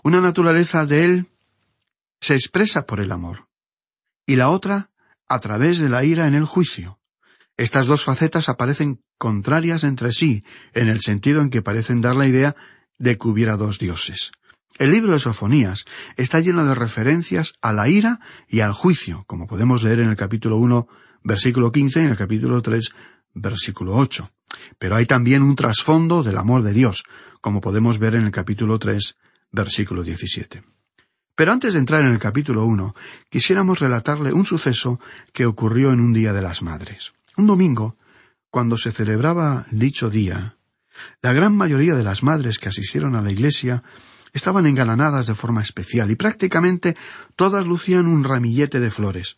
Una 0.05 0.21
naturaleza 0.21 0.85
de 0.85 1.07
él 1.07 1.27
se 2.21 2.35
expresa 2.35 2.85
por 2.85 3.01
el 3.01 3.11
amor, 3.11 3.49
y 4.27 4.37
la 4.37 4.51
otra 4.51 4.91
a 5.27 5.41
través 5.41 5.79
de 5.79 5.89
la 5.89 6.05
ira 6.05 6.27
en 6.27 6.35
el 6.35 6.45
juicio. 6.45 7.01
Estas 7.57 7.87
dos 7.87 8.05
facetas 8.05 8.51
aparecen 8.51 9.03
contrarias 9.17 9.85
entre 9.85 10.13
sí, 10.13 10.45
en 10.75 10.89
el 10.89 11.01
sentido 11.01 11.41
en 11.41 11.49
que 11.49 11.63
parecen 11.63 12.03
dar 12.03 12.15
la 12.15 12.29
idea 12.29 12.55
de 12.99 13.17
que 13.17 13.29
hubiera 13.29 13.57
dos 13.57 13.79
dioses. 13.79 14.33
El 14.79 14.91
libro 14.91 15.13
de 15.13 15.19
Sofonías 15.19 15.85
está 16.17 16.41
lleno 16.41 16.67
de 16.67 16.75
referencias 16.75 17.55
a 17.63 17.73
la 17.73 17.89
ira 17.89 18.21
y 18.49 18.61
al 18.61 18.73
juicio, 18.73 19.25
como 19.27 19.47
podemos 19.47 19.83
leer 19.83 20.01
en 20.01 20.11
el 20.11 20.17
capítulo 20.17 20.59
1, 20.59 20.89
versículo 21.25 21.71
15 21.71 22.01
y 22.01 22.05
en 22.05 22.11
el 22.11 22.17
capítulo 22.17 22.61
3, 22.63 22.93
versículo 23.35 23.97
8. 23.97 24.31
Pero 24.79 24.97
hay 24.97 25.07
también 25.07 25.43
un 25.43 25.57
trasfondo 25.57 26.23
del 26.23 26.39
amor 26.39 26.63
de 26.63 26.73
Dios, 26.73 27.05
como 27.41 27.61
podemos 27.61 27.99
ver 27.99 28.15
en 28.15 28.25
el 28.27 28.31
capítulo 28.31 28.79
3, 28.79 29.17
versículo 29.51 30.03
17. 30.03 30.63
Pero 31.35 31.53
antes 31.53 31.73
de 31.73 31.79
entrar 31.79 32.03
en 32.03 32.13
el 32.13 32.19
capítulo 32.19 32.65
uno, 32.65 32.95
quisiéramos 33.31 33.81
relatarle 33.81 34.33
un 34.33 34.45
suceso 34.45 35.01
que 35.33 35.47
ocurrió 35.47 35.93
en 35.93 36.01
un 36.01 36.13
día 36.13 36.33
de 36.33 36.43
las 36.43 36.63
madres. 36.63 37.15
Un 37.37 37.47
domingo, 37.47 37.97
cuando 38.51 38.77
se 38.77 38.93
celebraba 38.93 39.67
dicho 39.71 40.11
día, 40.11 40.57
la 41.23 41.33
gran 41.33 41.57
mayoría 41.57 41.95
de 41.95 42.05
las 42.05 42.23
madres 42.23 42.59
que 42.59 42.69
asistieron 42.69 43.15
a 43.15 43.23
la 43.23 43.33
iglesia 43.33 43.83
estaban 44.35 44.67
engalanadas 44.67 45.27
de 45.27 45.35
forma 45.35 45.63
especial 45.63 46.11
y 46.11 46.17
prácticamente 46.17 46.97
todas 47.35 47.67
lucían 47.67 48.07
un 48.07 48.25
ramillete 48.25 48.81
de 48.81 48.91
flores. 48.91 49.37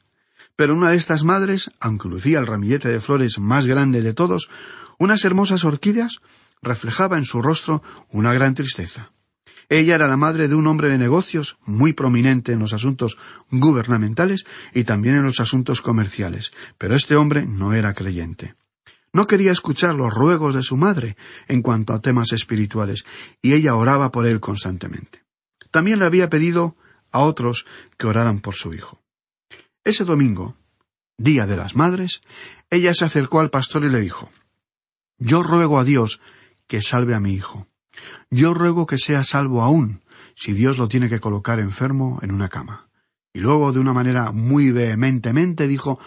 Pero 0.56 0.74
una 0.74 0.90
de 0.90 0.96
estas 0.96 1.24
madres, 1.24 1.70
aunque 1.80 2.08
lucía 2.08 2.38
el 2.38 2.46
ramillete 2.46 2.88
de 2.88 3.00
flores 3.00 3.38
más 3.38 3.66
grande 3.66 4.02
de 4.02 4.14
todos, 4.14 4.48
unas 4.98 5.24
hermosas 5.24 5.64
orquídeas, 5.64 6.18
reflejaba 6.62 7.18
en 7.18 7.24
su 7.24 7.42
rostro 7.42 7.82
una 8.10 8.32
gran 8.32 8.54
tristeza. 8.54 9.10
Ella 9.68 9.94
era 9.94 10.06
la 10.06 10.16
madre 10.16 10.48
de 10.48 10.54
un 10.54 10.66
hombre 10.66 10.90
de 10.90 10.98
negocios 10.98 11.58
muy 11.66 11.92
prominente 11.94 12.52
en 12.52 12.58
los 12.58 12.72
asuntos 12.72 13.16
gubernamentales 13.50 14.44
y 14.74 14.84
también 14.84 15.16
en 15.16 15.24
los 15.24 15.40
asuntos 15.40 15.80
comerciales, 15.80 16.52
pero 16.78 16.94
este 16.94 17.16
hombre 17.16 17.46
no 17.46 17.72
era 17.72 17.94
creyente. 17.94 18.54
No 19.12 19.26
quería 19.26 19.52
escuchar 19.52 19.94
los 19.94 20.12
ruegos 20.12 20.54
de 20.54 20.62
su 20.62 20.76
madre 20.76 21.16
en 21.48 21.62
cuanto 21.62 21.92
a 21.92 22.00
temas 22.00 22.32
espirituales, 22.32 23.04
y 23.40 23.54
ella 23.54 23.76
oraba 23.76 24.10
por 24.10 24.26
él 24.26 24.40
constantemente. 24.40 25.22
También 25.70 26.00
le 26.00 26.04
había 26.04 26.28
pedido 26.28 26.76
a 27.12 27.20
otros 27.20 27.64
que 27.96 28.08
oraran 28.08 28.40
por 28.40 28.54
su 28.54 28.74
hijo. 28.74 29.03
Ese 29.84 30.04
domingo, 30.04 30.56
día 31.18 31.46
de 31.46 31.58
las 31.58 31.76
madres, 31.76 32.22
ella 32.70 32.94
se 32.94 33.04
acercó 33.04 33.40
al 33.40 33.50
pastor 33.50 33.84
y 33.84 33.90
le 33.90 34.00
dijo 34.00 34.30
Yo 35.18 35.42
ruego 35.42 35.78
a 35.78 35.84
Dios 35.84 36.20
que 36.66 36.80
salve 36.80 37.14
a 37.14 37.20
mi 37.20 37.34
hijo. 37.34 37.66
Yo 38.30 38.54
ruego 38.54 38.86
que 38.86 38.96
sea 38.96 39.22
salvo 39.24 39.62
aún, 39.62 40.02
si 40.34 40.54
Dios 40.54 40.78
lo 40.78 40.88
tiene 40.88 41.10
que 41.10 41.20
colocar 41.20 41.60
enfermo 41.60 42.18
en 42.22 42.32
una 42.32 42.48
cama. 42.48 42.88
Y 43.34 43.40
luego, 43.40 43.72
de 43.72 43.80
una 43.80 43.92
manera 43.92 44.32
muy 44.32 44.70
vehementemente, 44.70 45.68
dijo 45.68 45.98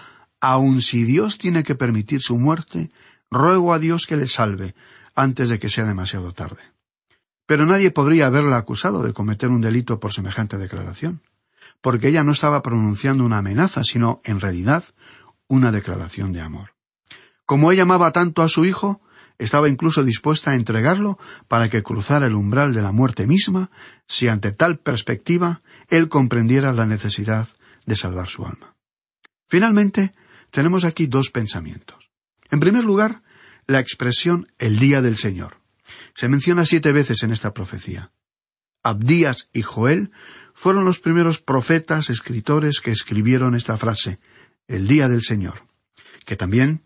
Aun 0.41 0.81
si 0.81 1.03
Dios 1.03 1.37
tiene 1.37 1.63
que 1.63 1.75
permitir 1.75 2.21
su 2.21 2.37
muerte, 2.37 2.89
ruego 3.29 3.73
a 3.73 3.79
Dios 3.79 4.07
que 4.07 4.17
le 4.17 4.27
salve, 4.27 4.73
antes 5.13 5.49
de 5.49 5.59
que 5.59 5.69
sea 5.69 5.85
demasiado 5.85 6.31
tarde. 6.31 6.61
Pero 7.45 7.67
nadie 7.67 7.91
podría 7.91 8.25
haberla 8.25 8.57
acusado 8.57 9.03
de 9.03 9.13
cometer 9.13 9.49
un 9.49 9.61
delito 9.61 9.99
por 9.99 10.13
semejante 10.13 10.57
declaración, 10.57 11.21
porque 11.81 12.09
ella 12.09 12.23
no 12.23 12.31
estaba 12.31 12.61
pronunciando 12.61 13.23
una 13.23 13.39
amenaza, 13.39 13.83
sino, 13.83 14.21
en 14.23 14.39
realidad, 14.39 14.83
una 15.47 15.71
declaración 15.71 16.33
de 16.33 16.41
amor. 16.41 16.75
Como 17.45 17.71
ella 17.71 17.83
amaba 17.83 18.11
tanto 18.11 18.41
a 18.41 18.49
su 18.49 18.65
hijo, 18.65 19.01
estaba 19.37 19.69
incluso 19.69 20.03
dispuesta 20.03 20.51
a 20.51 20.55
entregarlo 20.55 21.19
para 21.47 21.69
que 21.69 21.83
cruzara 21.83 22.25
el 22.25 22.35
umbral 22.35 22.73
de 22.73 22.81
la 22.81 22.91
muerte 22.91 23.27
misma, 23.27 23.69
si 24.07 24.27
ante 24.27 24.51
tal 24.51 24.79
perspectiva 24.79 25.59
él 25.89 26.09
comprendiera 26.09 26.73
la 26.73 26.85
necesidad 26.85 27.47
de 27.85 27.95
salvar 27.95 28.27
su 28.27 28.45
alma. 28.45 28.75
Finalmente, 29.47 30.13
tenemos 30.51 30.85
aquí 30.85 31.07
dos 31.07 31.29
pensamientos. 31.29 32.11
En 32.49 32.59
primer 32.59 32.83
lugar, 32.83 33.21
la 33.67 33.79
expresión 33.79 34.47
el 34.57 34.79
día 34.79 35.01
del 35.01 35.17
Señor. 35.17 35.57
Se 36.15 36.27
menciona 36.27 36.65
siete 36.65 36.91
veces 36.91 37.23
en 37.23 37.31
esta 37.31 37.53
profecía. 37.53 38.11
Abdías 38.83 39.49
y 39.53 39.61
Joel 39.61 40.11
fueron 40.57 40.85
los 40.85 40.99
primeros 40.99 41.37
profetas, 41.39 42.09
escritores 42.09 42.81
que 42.81 42.89
escribieron 42.89 43.53
esta 43.53 43.77
frase, 43.77 44.17
el 44.67 44.87
día 44.87 45.07
del 45.07 45.21
Señor, 45.21 45.67
que 46.25 46.35
también 46.35 46.81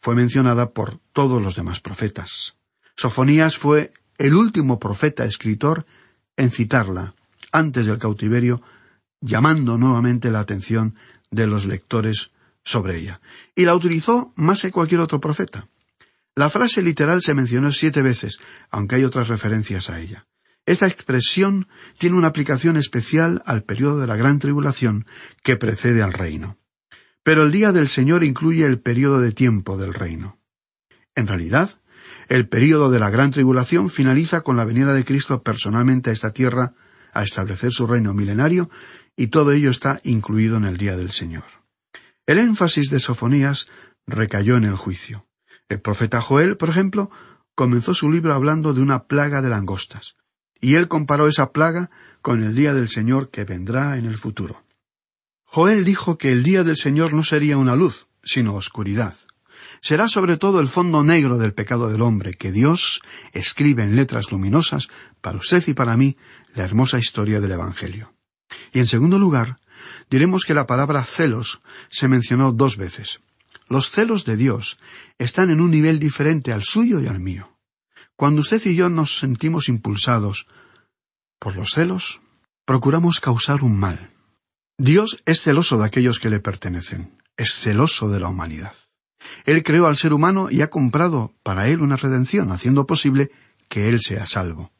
fue 0.00 0.16
mencionada 0.16 0.72
por 0.72 0.98
todos 1.12 1.40
los 1.40 1.54
demás 1.54 1.78
profetas. 1.78 2.56
Sofonías 2.96 3.58
fue 3.58 3.92
el 4.18 4.34
último 4.34 4.80
profeta 4.80 5.24
escritor 5.24 5.86
en 6.36 6.50
citarla 6.50 7.14
antes 7.52 7.86
del 7.86 8.00
cautiverio, 8.00 8.60
llamando 9.20 9.78
nuevamente 9.78 10.32
la 10.32 10.40
atención 10.40 10.96
de 11.30 11.46
los 11.46 11.66
lectores 11.66 12.32
sobre 12.64 12.98
ella. 12.98 13.20
Y 13.54 13.66
la 13.66 13.76
utilizó 13.76 14.32
más 14.34 14.62
que 14.62 14.72
cualquier 14.72 15.00
otro 15.00 15.20
profeta. 15.20 15.68
La 16.34 16.50
frase 16.50 16.82
literal 16.82 17.22
se 17.22 17.34
mencionó 17.34 17.70
siete 17.70 18.02
veces, 18.02 18.38
aunque 18.68 18.96
hay 18.96 19.04
otras 19.04 19.28
referencias 19.28 19.90
a 19.90 20.00
ella. 20.00 20.26
Esta 20.66 20.88
expresión 20.88 21.68
tiene 21.96 22.16
una 22.16 22.26
aplicación 22.26 22.76
especial 22.76 23.40
al 23.46 23.62
periodo 23.62 24.00
de 24.00 24.08
la 24.08 24.16
gran 24.16 24.40
tribulación 24.40 25.06
que 25.44 25.56
precede 25.56 26.02
al 26.02 26.12
reino. 26.12 26.58
Pero 27.22 27.44
el 27.44 27.52
día 27.52 27.72
del 27.72 27.88
Señor 27.88 28.24
incluye 28.24 28.66
el 28.66 28.80
periodo 28.80 29.20
de 29.20 29.32
tiempo 29.32 29.78
del 29.78 29.94
reino. 29.94 30.40
En 31.14 31.28
realidad, 31.28 31.80
el 32.28 32.48
periodo 32.48 32.90
de 32.90 32.98
la 32.98 33.10
gran 33.10 33.30
tribulación 33.30 33.88
finaliza 33.88 34.42
con 34.42 34.56
la 34.56 34.64
venida 34.64 34.92
de 34.92 35.04
Cristo 35.04 35.42
personalmente 35.42 36.10
a 36.10 36.12
esta 36.12 36.32
tierra 36.32 36.74
a 37.12 37.22
establecer 37.22 37.70
su 37.70 37.86
reino 37.86 38.12
milenario, 38.12 38.68
y 39.16 39.28
todo 39.28 39.52
ello 39.52 39.70
está 39.70 40.00
incluido 40.04 40.56
en 40.56 40.64
el 40.64 40.76
día 40.76 40.96
del 40.96 41.12
Señor. 41.12 41.44
El 42.26 42.38
énfasis 42.38 42.90
de 42.90 43.00
Sofonías 43.00 43.68
recayó 44.06 44.56
en 44.56 44.64
el 44.64 44.76
juicio. 44.76 45.26
El 45.68 45.80
profeta 45.80 46.20
Joel, 46.20 46.56
por 46.56 46.68
ejemplo, 46.68 47.10
comenzó 47.54 47.94
su 47.94 48.10
libro 48.10 48.34
hablando 48.34 48.74
de 48.74 48.82
una 48.82 49.04
plaga 49.04 49.40
de 49.40 49.48
langostas, 49.48 50.16
y 50.60 50.76
él 50.76 50.88
comparó 50.88 51.28
esa 51.28 51.52
plaga 51.52 51.90
con 52.22 52.42
el 52.42 52.54
día 52.54 52.74
del 52.74 52.88
Señor 52.88 53.30
que 53.30 53.44
vendrá 53.44 53.98
en 53.98 54.06
el 54.06 54.18
futuro. 54.18 54.62
Joel 55.44 55.84
dijo 55.84 56.18
que 56.18 56.32
el 56.32 56.42
día 56.42 56.64
del 56.64 56.76
Señor 56.76 57.14
no 57.14 57.24
sería 57.24 57.56
una 57.56 57.76
luz, 57.76 58.06
sino 58.22 58.54
oscuridad. 58.54 59.14
Será 59.80 60.08
sobre 60.08 60.36
todo 60.36 60.60
el 60.60 60.68
fondo 60.68 61.02
negro 61.02 61.38
del 61.38 61.54
pecado 61.54 61.88
del 61.88 62.02
hombre 62.02 62.34
que 62.34 62.52
Dios 62.52 63.00
escribe 63.32 63.84
en 63.84 63.96
letras 63.96 64.32
luminosas 64.32 64.88
para 65.20 65.38
usted 65.38 65.62
y 65.66 65.74
para 65.74 65.96
mí 65.96 66.16
la 66.54 66.64
hermosa 66.64 66.98
historia 66.98 67.40
del 67.40 67.52
Evangelio. 67.52 68.12
Y 68.72 68.80
en 68.80 68.86
segundo 68.86 69.18
lugar, 69.18 69.58
diremos 70.10 70.44
que 70.44 70.54
la 70.54 70.66
palabra 70.66 71.04
celos 71.04 71.62
se 71.88 72.08
mencionó 72.08 72.52
dos 72.52 72.76
veces. 72.76 73.20
los 73.68 73.90
celos 73.90 74.24
de 74.24 74.36
Dios 74.36 74.78
están 75.18 75.50
en 75.50 75.60
un 75.60 75.72
nivel 75.72 75.98
diferente 75.98 76.52
al 76.52 76.62
suyo 76.62 77.00
y 77.00 77.08
al 77.08 77.18
mío. 77.18 77.55
Cuando 78.16 78.40
usted 78.40 78.60
y 78.64 78.74
yo 78.74 78.88
nos 78.88 79.18
sentimos 79.18 79.68
impulsados 79.68 80.46
por 81.38 81.54
los 81.56 81.72
celos, 81.72 82.20
procuramos 82.64 83.20
causar 83.20 83.62
un 83.62 83.78
mal. 83.78 84.14
Dios 84.78 85.22
es 85.26 85.42
celoso 85.42 85.78
de 85.78 85.84
aquellos 85.84 86.18
que 86.18 86.30
le 86.30 86.40
pertenecen, 86.40 87.22
es 87.36 87.54
celoso 87.54 88.08
de 88.08 88.20
la 88.20 88.28
humanidad. 88.28 88.74
Él 89.44 89.62
creó 89.62 89.86
al 89.86 89.96
ser 89.96 90.12
humano 90.12 90.48
y 90.50 90.62
ha 90.62 90.70
comprado 90.70 91.34
para 91.42 91.68
él 91.68 91.80
una 91.80 91.96
redención, 91.96 92.52
haciendo 92.52 92.86
posible 92.86 93.30
que 93.68 93.88
él 93.88 94.00
sea 94.00 94.24
salvo. 94.26 94.72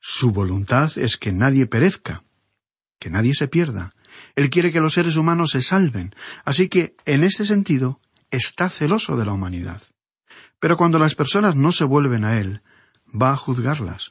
Su 0.00 0.30
voluntad 0.30 0.96
es 0.96 1.16
que 1.16 1.32
nadie 1.32 1.66
perezca, 1.66 2.24
que 2.98 3.10
nadie 3.10 3.34
se 3.34 3.48
pierda. 3.48 3.94
Él 4.36 4.50
quiere 4.50 4.72
que 4.72 4.80
los 4.80 4.94
seres 4.94 5.16
humanos 5.16 5.50
se 5.50 5.62
salven. 5.62 6.14
Así 6.44 6.68
que, 6.68 6.96
en 7.04 7.24
ese 7.24 7.46
sentido, 7.46 8.00
está 8.30 8.68
celoso 8.68 9.16
de 9.16 9.24
la 9.24 9.32
humanidad. 9.32 9.82
Pero 10.60 10.76
cuando 10.76 10.98
las 10.98 11.14
personas 11.14 11.56
no 11.56 11.72
se 11.72 11.84
vuelven 11.84 12.24
a 12.24 12.38
Él, 12.38 12.62
va 13.10 13.32
a 13.32 13.36
juzgarlas. 13.36 14.10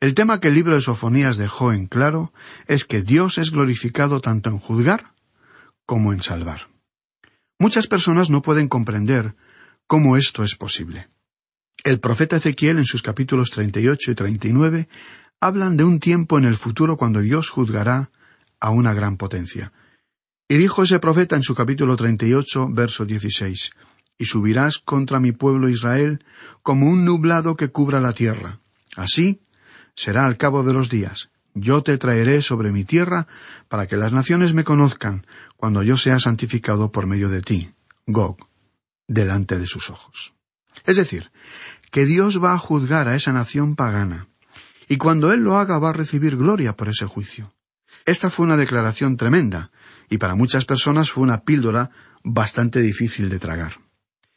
El 0.00 0.14
tema 0.14 0.40
que 0.40 0.48
el 0.48 0.54
libro 0.54 0.74
de 0.74 0.80
Sofonías 0.80 1.36
dejó 1.36 1.72
en 1.72 1.86
claro 1.86 2.32
es 2.66 2.84
que 2.84 3.02
Dios 3.02 3.38
es 3.38 3.50
glorificado 3.50 4.20
tanto 4.20 4.50
en 4.50 4.58
juzgar 4.58 5.14
como 5.86 6.12
en 6.12 6.22
salvar. 6.22 6.68
Muchas 7.58 7.86
personas 7.86 8.30
no 8.30 8.42
pueden 8.42 8.68
comprender 8.68 9.36
cómo 9.86 10.16
esto 10.16 10.42
es 10.42 10.54
posible. 10.54 11.08
El 11.82 12.00
profeta 12.00 12.36
Ezequiel 12.36 12.78
en 12.78 12.84
sus 12.84 13.02
capítulos 13.02 13.50
38 13.50 14.10
y 14.10 14.14
39 14.14 14.88
hablan 15.40 15.76
de 15.76 15.84
un 15.84 16.00
tiempo 16.00 16.38
en 16.38 16.44
el 16.44 16.56
futuro 16.56 16.96
cuando 16.96 17.20
Dios 17.20 17.50
juzgará 17.50 18.10
a 18.60 18.70
una 18.70 18.94
gran 18.94 19.16
potencia. 19.16 19.72
Y 20.48 20.56
dijo 20.56 20.82
ese 20.82 20.98
profeta 20.98 21.36
en 21.36 21.42
su 21.42 21.54
capítulo 21.54 21.96
38, 21.96 22.68
verso 22.70 23.04
16, 23.04 23.70
Y 24.18 24.26
subirás 24.26 24.78
contra 24.78 25.20
mi 25.20 25.32
pueblo 25.32 25.68
Israel 25.68 26.24
como 26.62 26.88
un 26.88 27.04
nublado 27.04 27.56
que 27.56 27.68
cubra 27.68 28.00
la 28.00 28.12
tierra. 28.12 28.60
Así 28.96 29.40
será 29.96 30.24
al 30.24 30.36
cabo 30.36 30.62
de 30.62 30.72
los 30.72 30.88
días. 30.88 31.30
Yo 31.54 31.82
te 31.82 31.98
traeré 31.98 32.42
sobre 32.42 32.72
mi 32.72 32.84
tierra 32.84 33.26
para 33.68 33.86
que 33.86 33.96
las 33.96 34.12
naciones 34.12 34.54
me 34.54 34.64
conozcan 34.64 35.26
cuando 35.56 35.82
yo 35.82 35.96
sea 35.96 36.18
santificado 36.18 36.90
por 36.90 37.06
medio 37.06 37.28
de 37.28 37.42
ti, 37.42 37.70
Gog, 38.06 38.36
delante 39.06 39.58
de 39.58 39.66
sus 39.66 39.88
ojos. 39.88 40.34
Es 40.84 40.96
decir, 40.96 41.30
que 41.90 42.06
Dios 42.06 42.42
va 42.42 42.54
a 42.54 42.58
juzgar 42.58 43.08
a 43.08 43.14
esa 43.14 43.32
nación 43.32 43.76
pagana, 43.76 44.26
y 44.88 44.96
cuando 44.96 45.32
Él 45.32 45.40
lo 45.40 45.56
haga 45.56 45.78
va 45.78 45.90
a 45.90 45.94
recibir 45.94 46.36
gloria 46.36 46.76
por 46.76 46.88
ese 46.88 47.06
juicio. 47.06 47.54
Esta 48.04 48.30
fue 48.30 48.44
una 48.44 48.56
declaración 48.56 49.16
tremenda, 49.16 49.70
y 50.10 50.18
para 50.18 50.34
muchas 50.34 50.64
personas 50.64 51.10
fue 51.10 51.22
una 51.22 51.44
píldora 51.44 51.90
bastante 52.24 52.80
difícil 52.80 53.28
de 53.28 53.38
tragar. 53.38 53.83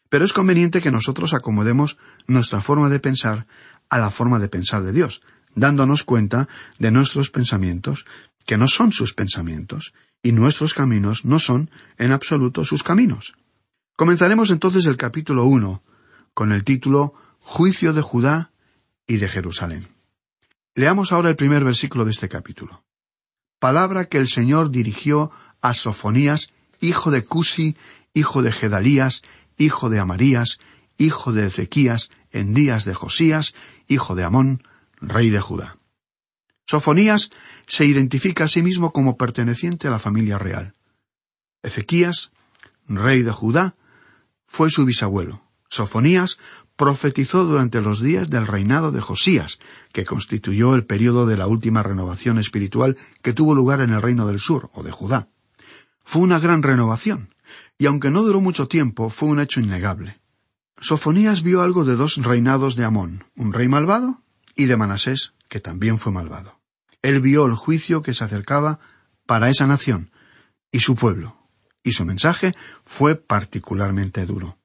Pero 0.09 0.25
es 0.25 0.33
conveniente 0.33 0.81
que 0.81 0.91
nosotros 0.91 1.33
acomodemos 1.33 1.97
nuestra 2.27 2.61
forma 2.61 2.89
de 2.89 2.99
pensar 2.99 3.47
a 3.89 3.97
la 3.97 4.11
forma 4.11 4.39
de 4.39 4.49
pensar 4.49 4.83
de 4.83 4.93
Dios, 4.93 5.21
dándonos 5.55 6.03
cuenta 6.03 6.47
de 6.79 6.91
nuestros 6.91 7.29
pensamientos, 7.29 8.05
que 8.45 8.57
no 8.57 8.67
son 8.67 8.91
sus 8.91 9.13
pensamientos, 9.13 9.93
y 10.23 10.31
nuestros 10.31 10.73
caminos 10.73 11.25
no 11.25 11.39
son 11.39 11.69
en 11.97 12.11
absoluto 12.11 12.65
sus 12.65 12.83
caminos. 12.83 13.35
Comenzaremos 13.95 14.51
entonces 14.51 14.85
el 14.85 14.97
capítulo 14.97 15.45
uno, 15.45 15.83
con 16.33 16.51
el 16.51 16.63
título 16.63 17.13
Juicio 17.39 17.93
de 17.93 18.01
Judá 18.01 18.51
y 19.07 19.17
de 19.17 19.27
Jerusalén. 19.27 19.85
Leamos 20.75 21.11
ahora 21.11 21.29
el 21.29 21.35
primer 21.35 21.63
versículo 21.63 22.05
de 22.05 22.11
este 22.11 22.29
capítulo. 22.29 22.83
Palabra 23.59 24.05
que 24.05 24.19
el 24.19 24.27
Señor 24.27 24.69
dirigió 24.69 25.31
a 25.61 25.73
Sofonías, 25.73 26.53
hijo 26.79 27.09
de 27.09 27.23
Cusi, 27.23 27.75
hijo 28.13 28.43
de 28.43 28.51
Gedalías, 28.51 29.23
hijo 29.57 29.89
de 29.89 29.99
Amarías, 29.99 30.59
hijo 30.97 31.33
de 31.33 31.47
Ezequías, 31.47 32.09
en 32.31 32.53
días 32.53 32.85
de 32.85 32.93
Josías, 32.93 33.53
hijo 33.87 34.15
de 34.15 34.23
Amón, 34.23 34.63
rey 35.01 35.29
de 35.29 35.41
Judá. 35.41 35.77
Sofonías 36.65 37.29
se 37.65 37.85
identifica 37.85 38.43
a 38.45 38.47
sí 38.47 38.61
mismo 38.61 38.91
como 38.91 39.17
perteneciente 39.17 39.87
a 39.87 39.91
la 39.91 39.99
familia 39.99 40.37
real. 40.37 40.73
Ezequías, 41.63 42.31
rey 42.87 43.23
de 43.23 43.31
Judá, 43.31 43.75
fue 44.45 44.69
su 44.69 44.85
bisabuelo. 44.85 45.41
Sofonías 45.69 46.37
profetizó 46.75 47.43
durante 47.45 47.81
los 47.81 48.01
días 48.01 48.29
del 48.29 48.47
reinado 48.47 48.91
de 48.91 49.01
Josías, 49.01 49.59
que 49.91 50.05
constituyó 50.05 50.75
el 50.75 50.85
período 50.85 51.25
de 51.25 51.35
la 51.35 51.47
última 51.47 51.83
renovación 51.83 52.37
espiritual 52.37 52.97
que 53.21 53.33
tuvo 53.33 53.55
lugar 53.55 53.81
en 53.81 53.91
el 53.91 54.01
reino 54.01 54.27
del 54.27 54.39
sur, 54.39 54.69
o 54.73 54.83
de 54.83 54.91
Judá. 54.91 55.27
Fue 56.03 56.21
una 56.21 56.39
gran 56.39 56.63
renovación, 56.63 57.33
y 57.77 57.85
aunque 57.85 58.09
no 58.09 58.23
duró 58.23 58.41
mucho 58.41 58.67
tiempo, 58.67 59.09
fue 59.09 59.29
un 59.29 59.39
hecho 59.39 59.59
innegable. 59.59 60.19
Sofonías 60.79 61.43
vio 61.43 61.61
algo 61.61 61.85
de 61.85 61.95
dos 61.95 62.17
reinados 62.17 62.75
de 62.75 62.85
Amón, 62.85 63.23
un 63.35 63.53
rey 63.53 63.67
malvado 63.67 64.21
y 64.55 64.65
de 64.65 64.77
Manasés, 64.77 65.33
que 65.49 65.59
también 65.59 65.97
fue 65.97 66.11
malvado. 66.11 66.59
Él 67.01 67.21
vio 67.21 67.45
el 67.45 67.55
juicio 67.55 68.01
que 68.01 68.13
se 68.13 68.23
acercaba 68.23 68.79
para 69.25 69.49
esa 69.49 69.67
nación 69.67 70.11
y 70.71 70.79
su 70.79 70.95
pueblo, 70.95 71.37
y 71.83 71.91
su 71.91 72.05
mensaje 72.05 72.53
fue 72.83 73.15
particularmente 73.15 74.25
duro. 74.25 74.57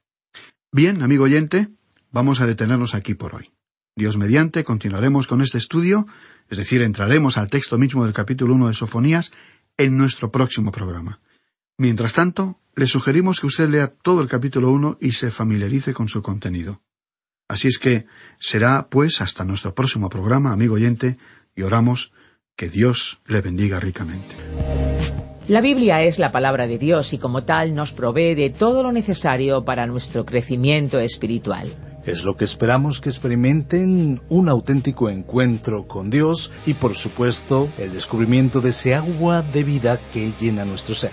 Bien, 0.71 1.03
amigo 1.03 1.25
oyente, 1.25 1.69
vamos 2.11 2.41
a 2.41 2.47
detenernos 2.47 2.95
aquí 2.95 3.15
por 3.15 3.35
hoy. 3.35 3.51
Dios 3.95 4.17
mediante, 4.17 4.65
continuaremos 4.65 5.27
con 5.27 5.43
este 5.43 5.59
estudio, 5.59 6.07
es 6.49 6.59
decir, 6.59 6.83
entraremos 6.83 7.37
al 7.37 7.51
texto 7.51 7.77
mismo 7.77 8.05
del 8.05 8.15
capítulo 8.15 8.55
1 8.55 8.69
de 8.69 8.75
Sofonías 8.75 9.33
en 9.77 9.99
nuestro 9.99 10.31
próximo 10.31 10.73
programa. 10.73 11.21
Mientras 11.79 12.13
tanto, 12.13 12.61
le 12.75 12.87
sugerimos 12.87 13.41
que 13.41 13.47
usted 13.47 13.69
lea 13.69 13.89
todo 13.89 14.21
el 14.21 14.29
capítulo 14.29 14.71
1 14.71 14.99
y 15.01 15.13
se 15.13 15.31
familiarice 15.31 15.93
con 15.93 16.09
su 16.09 16.23
contenido. 16.23 16.83
Así 17.49 17.69
es 17.69 17.79
que 17.79 18.07
será, 18.39 18.89
pues, 18.89 19.21
hasta 19.21 19.45
nuestro 19.45 19.75
próximo 19.75 20.09
programa, 20.09 20.53
amigo 20.53 20.75
oyente, 20.75 21.19
y 21.55 21.63
oramos 21.63 22.13
que 22.57 22.69
Dios 22.69 23.21
le 23.27 23.41
bendiga 23.41 23.79
ricamente. 23.81 24.35
La 25.49 25.61
Biblia 25.61 26.03
es 26.03 26.19
la 26.19 26.31
palabra 26.31 26.67
de 26.67 26.79
Dios 26.79 27.13
y 27.13 27.19
como 27.19 27.43
tal 27.43 27.75
nos 27.75 27.93
provee 27.93 28.35
de 28.35 28.51
todo 28.51 28.83
lo 28.83 28.93
necesario 28.93 29.65
para 29.65 29.87
nuestro 29.87 30.25
crecimiento 30.25 31.01
espiritual. 31.01 31.69
Es 32.07 32.25
lo 32.25 32.37
que 32.37 32.45
esperamos 32.45 33.01
que 33.01 33.11
experimenten 33.11 34.21
un 34.29 34.49
auténtico 34.49 35.11
encuentro 35.11 35.87
con 35.87 36.11
Dios 36.11 36.53
y 36.65 36.75
por 36.75 36.95
supuesto 36.95 37.69
el 37.79 37.93
descubrimiento 37.93 38.61
de 38.61 38.71
ese 38.71 38.95
agua 38.95 39.43
de 39.43 39.65
vida 39.65 40.01
que 40.13 40.33
llena 40.41 40.65
nuestro 40.65 40.95
ser. 40.95 41.13